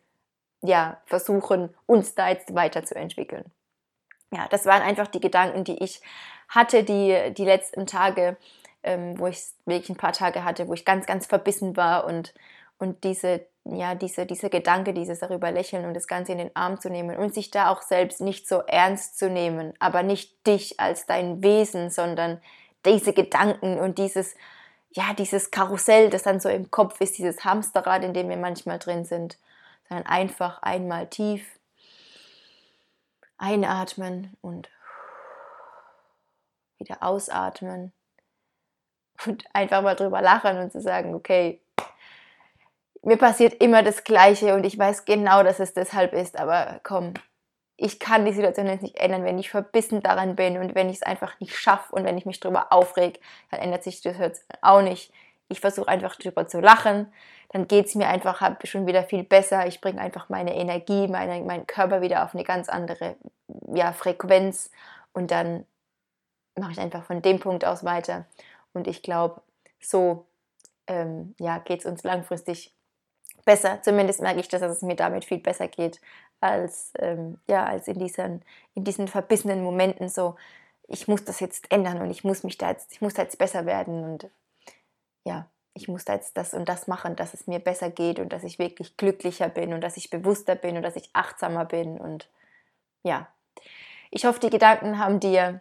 ja, 0.63 1.03
versuchen, 1.05 1.75
uns 1.87 2.15
da 2.15 2.31
jetzt 2.31 2.55
weiterzuentwickeln. 2.55 3.45
Ja, 4.33 4.49
das 4.49 4.67
waren 4.67 4.83
einfach 4.83 5.07
die 5.07 5.21
Gedanken, 5.21 5.65
die 5.65 5.83
ich 5.83 6.01
hatte 6.49 6.85
die, 6.85 7.35
die 7.37 7.45
letzten 7.45 7.87
Tage, 7.87 8.37
ähm, 8.83 9.19
wo 9.19 9.27
ich 9.27 9.41
wirklich 9.65 9.91
ein 9.91 9.97
paar 9.97 10.13
Tage 10.13 10.45
hatte, 10.45 10.69
wo 10.69 10.75
ich 10.75 10.85
ganz, 10.85 11.07
ganz 11.07 11.27
verbissen 11.27 11.77
war 11.77 12.07
und, 12.07 12.35
und 12.79 13.05
diese, 13.05 13.47
ja, 13.65 13.95
diese, 13.95 14.27
dieser 14.27 14.49
Gedanke, 14.49 14.95
dieses 14.95 15.21
darüber 15.21 15.51
lächeln 15.51 15.85
und 15.85 15.95
das 15.95 16.07
Ganze 16.07 16.33
in 16.33 16.39
den 16.39 16.55
Arm 16.55 16.81
zu 16.81 16.89
nehmen 16.89 17.17
und 17.17 17.35
sich 17.35 17.51
da 17.51 17.71
auch 17.71 17.83
selbst 17.83 18.21
nicht 18.21 18.49
so 18.49 18.61
ernst 18.61 19.19
zu 19.19 19.29
nehmen, 19.29 19.75
aber 19.81 20.03
nicht 20.03 20.47
dich 20.47 20.79
als 20.79 21.07
dein 21.07 21.43
Wesen, 21.43 21.91
sondern 21.91 22.41
diese 22.85 23.13
Gedanken 23.13 23.79
und 23.81 23.99
dieses, 23.99 24.37
ja, 24.91 25.13
dieses 25.19 25.51
Karussell, 25.51 26.11
das 26.11 26.23
dann 26.23 26.39
so 26.39 26.49
im 26.49 26.71
Kopf 26.71 27.01
ist, 27.01 27.19
dieses 27.19 27.45
Hamsterrad, 27.45 28.05
in 28.05 28.15
dem 28.15 28.29
wir 28.29 28.37
manchmal 28.37 28.79
drin 28.79 29.05
sind, 29.05 29.39
sondern 29.89 30.07
einfach 30.07 30.63
einmal 30.63 31.09
tief 31.09 31.59
einatmen 33.39 34.37
und 34.41 34.69
wieder 36.79 37.03
ausatmen 37.03 37.93
und 39.27 39.45
einfach 39.53 39.83
mal 39.83 39.95
drüber 39.95 40.21
lachen 40.21 40.59
und 40.59 40.73
zu 40.73 40.81
sagen, 40.81 41.15
okay, 41.15 41.61
mir 43.03 43.17
passiert 43.17 43.63
immer 43.63 43.83
das 43.83 44.05
Gleiche 44.05 44.55
und 44.55 44.65
ich 44.65 44.79
weiß 44.79 45.05
genau, 45.05 45.43
dass 45.43 45.61
es 45.61 45.75
deshalb 45.75 46.13
ist, 46.13 46.39
aber 46.39 46.81
komm, 46.83 47.15
ich 47.77 48.01
kann 48.01 48.25
die 48.25 48.33
Situation 48.33 48.67
jetzt 48.67 48.83
nicht 48.83 48.97
ändern, 48.97 49.25
wenn 49.25 49.39
ich 49.39 49.51
verbissen 49.51 50.03
daran 50.03 50.35
bin 50.35 50.57
und 50.59 50.75
wenn 50.75 50.89
ich 50.89 50.97
es 50.97 51.03
einfach 51.03 51.39
nicht 51.41 51.55
schaffe 51.57 51.95
und 51.95 52.05
wenn 52.05 52.17
ich 52.17 52.27
mich 52.27 52.41
drüber 52.41 52.73
aufreg, 52.73 53.21
dann 53.51 53.61
ändert 53.61 53.85
sich 53.85 54.01
das 54.01 54.19
jetzt 54.19 54.45
auch 54.63 54.83
nicht. 54.83 55.13
Ich 55.49 55.61
versuche 55.61 55.89
einfach 55.89 56.17
drüber 56.17 56.49
zu 56.49 56.61
lachen, 56.61 57.13
dann 57.51 57.69
geht 57.69 57.87
es 57.87 57.95
mir 57.95 58.09
einfach 58.09 58.57
schon 58.65 58.87
wieder 58.87 59.05
viel 59.05 59.23
besser. 59.23 59.67
Ich 59.67 59.81
bringe 59.81 60.01
einfach 60.01 60.29
meine 60.29 60.55
Energie, 60.57 61.07
meine, 61.09 61.43
meinen 61.45 61.67
Körper 61.67 62.01
wieder 62.01 62.25
auf 62.25 62.35
eine 62.35 62.45
ganz 62.45 62.69
andere 62.69 63.17
ja, 63.73 63.93
Frequenz 63.93 64.71
und 65.13 65.31
dann 65.31 65.65
mache 66.59 66.73
ich 66.73 66.81
einfach 66.81 67.05
von 67.05 67.23
dem 67.23 67.39
Punkt 67.39 67.65
aus 67.65 67.85
weiter. 67.85 68.27
Und 68.73 68.89
ich 68.89 69.03
glaube, 69.03 69.41
so 69.81 70.27
ähm, 70.87 71.35
ja, 71.39 71.59
geht 71.59 71.81
es 71.81 71.87
uns 71.87 72.03
langfristig 72.03 72.73
besser. 73.45 73.81
Zumindest 73.83 74.21
merke 74.21 74.41
ich, 74.41 74.49
dass 74.49 74.63
es 74.63 74.83
mir 74.83 74.97
damit 74.97 75.25
viel 75.25 75.39
besser 75.39 75.69
geht, 75.69 76.01
als, 76.41 76.93
ähm, 76.99 77.39
ja, 77.49 77.65
als 77.65 77.89
in, 77.89 77.99
diesen, 77.99 78.43
in 78.75 78.85
diesen 78.85 79.09
verbissenen 79.09 79.63
Momenten 79.63 80.09
so, 80.09 80.37
ich 80.89 81.09
muss 81.09 81.25
das 81.25 81.41
jetzt 81.41 81.71
ändern 81.73 82.01
und 82.01 82.11
ich 82.11 82.25
muss 82.25 82.43
mich 82.45 82.59
da 82.59 82.71
jetzt, 82.71 82.93
ich 82.93 83.01
muss 83.01 83.15
da 83.15 83.23
jetzt 83.23 83.39
besser 83.39 83.67
werden 83.67 84.05
und 84.05 84.31
ja, 85.27 85.49
ich 85.75 85.89
muss 85.89 86.05
da 86.05 86.15
jetzt 86.15 86.37
das 86.37 86.55
und 86.55 86.69
das 86.69 86.87
machen, 86.87 87.17
dass 87.17 87.35
es 87.35 87.47
mir 87.47 87.59
besser 87.59 87.91
geht 87.91 88.19
und 88.19 88.33
dass 88.33 88.45
ich 88.45 88.59
wirklich 88.59 88.97
glücklicher 88.97 89.49
bin 89.49 89.75
und 89.75 89.83
dass 89.83 89.97
ich 89.97 90.09
bewusster 90.09 90.55
bin 90.55 90.77
und 90.77 90.83
dass 90.83 90.97
ich 90.97 91.11
achtsamer 91.13 91.65
bin 91.65 91.99
und 91.99 92.31
ja. 93.03 93.29
Ich 94.11 94.25
hoffe, 94.25 94.41
die 94.41 94.51
Gedanken 94.51 94.99
haben 94.99 95.21
dir 95.21 95.61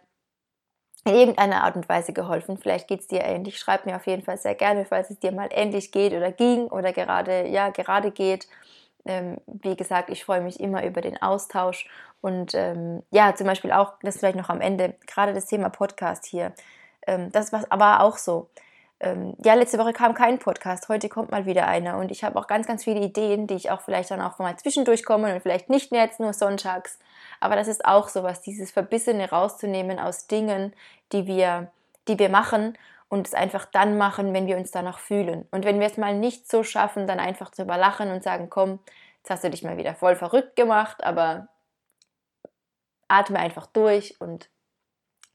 in 1.04 1.14
irgendeiner 1.14 1.64
Art 1.64 1.76
und 1.76 1.88
Weise 1.88 2.12
geholfen. 2.12 2.56
Vielleicht 2.56 2.88
geht 2.88 3.00
es 3.00 3.08
dir 3.08 3.22
ähnlich. 3.22 3.58
Schreib 3.58 3.86
mir 3.86 3.96
auf 3.96 4.06
jeden 4.06 4.22
Fall 4.22 4.38
sehr 4.38 4.54
gerne, 4.54 4.84
falls 4.84 5.10
es 5.10 5.18
dir 5.18 5.32
mal 5.32 5.48
ähnlich 5.52 5.92
geht 5.92 6.12
oder 6.12 6.32
ging 6.32 6.66
oder 6.68 6.92
gerade, 6.92 7.46
ja, 7.48 7.70
gerade 7.70 8.10
geht. 8.10 8.48
Ähm, 9.04 9.38
wie 9.46 9.76
gesagt, 9.76 10.10
ich 10.10 10.24
freue 10.24 10.40
mich 10.40 10.60
immer 10.60 10.84
über 10.84 11.00
den 11.00 11.20
Austausch 11.20 11.88
und 12.20 12.54
ähm, 12.54 13.02
ja, 13.10 13.34
zum 13.34 13.46
Beispiel 13.46 13.72
auch, 13.72 13.94
das 14.02 14.18
vielleicht 14.18 14.36
noch 14.36 14.48
am 14.48 14.60
Ende, 14.60 14.94
gerade 15.06 15.34
das 15.34 15.46
Thema 15.46 15.68
Podcast 15.68 16.24
hier. 16.24 16.52
Ähm, 17.06 17.30
das 17.32 17.52
war 17.52 17.64
aber 17.68 18.00
auch 18.00 18.16
so. 18.16 18.48
Ähm, 18.98 19.34
ja, 19.44 19.52
letzte 19.54 19.78
Woche 19.78 19.92
kam 19.92 20.14
kein 20.14 20.38
Podcast, 20.38 20.88
heute 20.88 21.10
kommt 21.10 21.30
mal 21.30 21.44
wieder 21.44 21.68
einer 21.68 21.98
und 21.98 22.10
ich 22.10 22.24
habe 22.24 22.38
auch 22.38 22.46
ganz, 22.46 22.66
ganz 22.66 22.84
viele 22.84 23.00
Ideen, 23.00 23.46
die 23.46 23.54
ich 23.54 23.70
auch 23.70 23.82
vielleicht 23.82 24.10
dann 24.10 24.22
auch 24.22 24.38
mal 24.38 24.56
zwischendurch 24.56 25.04
komme 25.04 25.34
und 25.34 25.42
vielleicht 25.42 25.68
nicht 25.68 25.92
mehr 25.92 26.04
jetzt 26.04 26.18
nur 26.18 26.32
sonntags. 26.32 26.98
Aber 27.38 27.56
das 27.56 27.68
ist 27.68 27.84
auch 27.84 28.08
sowas, 28.08 28.40
dieses 28.40 28.70
Verbissene 28.70 29.28
rauszunehmen 29.28 29.98
aus 29.98 30.28
Dingen, 30.28 30.72
die 31.12 31.26
wir, 31.26 31.70
die 32.08 32.18
wir 32.18 32.30
machen 32.30 32.78
und 33.08 33.26
es 33.26 33.34
einfach 33.34 33.66
dann 33.66 33.98
machen, 33.98 34.32
wenn 34.32 34.46
wir 34.46 34.56
uns 34.56 34.70
danach 34.70 34.98
fühlen. 34.98 35.46
Und 35.50 35.66
wenn 35.66 35.78
wir 35.78 35.86
es 35.86 35.98
mal 35.98 36.14
nicht 36.14 36.50
so 36.50 36.62
schaffen, 36.62 37.06
dann 37.06 37.20
einfach 37.20 37.50
zu 37.50 37.62
überlachen 37.62 38.10
und 38.10 38.22
sagen, 38.22 38.48
komm, 38.48 38.78
jetzt 39.18 39.30
hast 39.30 39.44
du 39.44 39.50
dich 39.50 39.62
mal 39.62 39.76
wieder 39.76 39.94
voll 39.94 40.16
verrückt 40.16 40.56
gemacht, 40.56 41.04
aber 41.04 41.48
atme 43.08 43.38
einfach 43.38 43.66
durch 43.66 44.18
und 44.22 44.48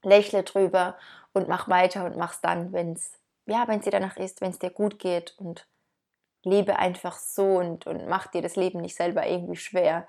lächle 0.01 0.41
drüber 0.41 0.97
und 1.33 1.47
mach 1.47 1.69
weiter 1.69 2.05
und 2.05 2.17
mach's 2.17 2.41
dann, 2.41 2.73
wenn 2.73 2.93
es 2.93 3.20
ja, 3.51 3.67
wenn 3.67 3.81
dir 3.81 3.91
danach 3.91 4.17
ist, 4.17 4.41
wenn 4.41 4.51
es 4.51 4.59
dir 4.59 4.69
gut 4.69 4.97
geht 4.97 5.35
und 5.37 5.67
lebe 6.43 6.77
einfach 6.77 7.17
so 7.17 7.57
und, 7.57 7.85
und 7.85 8.07
mach 8.07 8.27
dir 8.27 8.41
das 8.41 8.55
Leben 8.55 8.81
nicht 8.81 8.95
selber 8.95 9.27
irgendwie 9.27 9.57
schwer. 9.57 10.07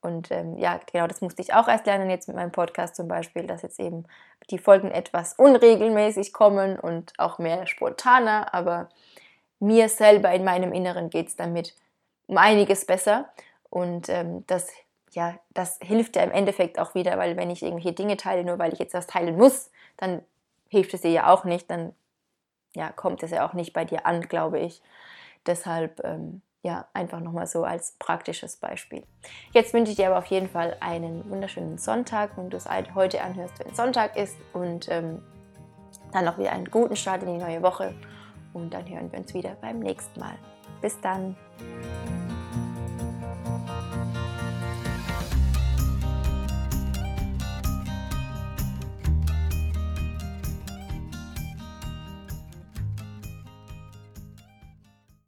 Und 0.00 0.30
ähm, 0.30 0.56
ja, 0.58 0.80
genau, 0.90 1.06
das 1.06 1.20
musste 1.20 1.42
ich 1.42 1.54
auch 1.54 1.66
erst 1.66 1.86
lernen, 1.86 2.10
jetzt 2.10 2.28
mit 2.28 2.36
meinem 2.36 2.52
Podcast 2.52 2.94
zum 2.94 3.08
Beispiel, 3.08 3.46
dass 3.46 3.62
jetzt 3.62 3.80
eben 3.80 4.04
die 4.50 4.58
Folgen 4.58 4.90
etwas 4.90 5.34
unregelmäßig 5.34 6.32
kommen 6.32 6.78
und 6.78 7.12
auch 7.18 7.38
mehr 7.38 7.66
spontaner, 7.66 8.52
aber 8.52 8.88
mir 9.60 9.88
selber 9.88 10.30
in 10.32 10.44
meinem 10.44 10.72
Inneren 10.72 11.10
geht 11.10 11.28
es 11.28 11.36
damit 11.36 11.74
um 12.26 12.36
einiges 12.36 12.84
besser. 12.84 13.30
Und 13.70 14.08
ähm, 14.08 14.44
das, 14.46 14.68
ja, 15.12 15.34
das 15.54 15.78
hilft 15.82 16.16
ja 16.16 16.22
im 16.22 16.32
Endeffekt 16.32 16.78
auch 16.78 16.94
wieder, 16.94 17.18
weil 17.18 17.36
wenn 17.36 17.50
ich 17.50 17.62
irgendwelche 17.62 17.94
Dinge 17.94 18.16
teile, 18.16 18.44
nur 18.44 18.58
weil 18.58 18.72
ich 18.72 18.78
jetzt 18.78 18.94
was 18.94 19.06
teilen 19.06 19.36
muss, 19.36 19.70
dann 19.96 20.22
hilft 20.68 20.92
es 20.92 21.00
dir 21.00 21.10
ja 21.10 21.32
auch 21.32 21.44
nicht, 21.44 21.70
dann 21.70 21.94
ja, 22.74 22.90
kommt 22.90 23.22
es 23.22 23.30
ja 23.30 23.46
auch 23.46 23.52
nicht 23.52 23.72
bei 23.72 23.84
dir 23.84 24.06
an, 24.06 24.22
glaube 24.22 24.58
ich. 24.58 24.82
Deshalb 25.46 26.02
ähm, 26.04 26.42
ja, 26.64 26.88
einfach 26.94 27.20
nochmal 27.20 27.46
so 27.46 27.62
als 27.62 27.92
praktisches 27.98 28.56
Beispiel. 28.56 29.04
Jetzt 29.52 29.74
wünsche 29.74 29.90
ich 29.90 29.96
dir 29.96 30.06
aber 30.08 30.18
auf 30.18 30.26
jeden 30.26 30.48
Fall 30.48 30.76
einen 30.80 31.28
wunderschönen 31.30 31.76
Sonntag, 31.76 32.36
wenn 32.36 32.48
du 32.48 32.56
es 32.56 32.66
heute 32.94 33.22
anhörst, 33.22 33.62
wenn 33.62 33.74
Sonntag 33.74 34.16
ist 34.16 34.36
und 34.54 34.88
ähm, 34.88 35.22
dann 36.12 36.24
noch 36.24 36.38
wieder 36.38 36.52
einen 36.52 36.70
guten 36.70 36.96
Start 36.96 37.22
in 37.22 37.34
die 37.34 37.44
neue 37.44 37.62
Woche 37.62 37.94
und 38.54 38.72
dann 38.72 38.88
hören 38.88 39.12
wir 39.12 39.18
uns 39.18 39.34
wieder 39.34 39.56
beim 39.60 39.80
nächsten 39.80 40.18
Mal. 40.18 40.36
Bis 40.80 40.98
dann! 41.00 41.36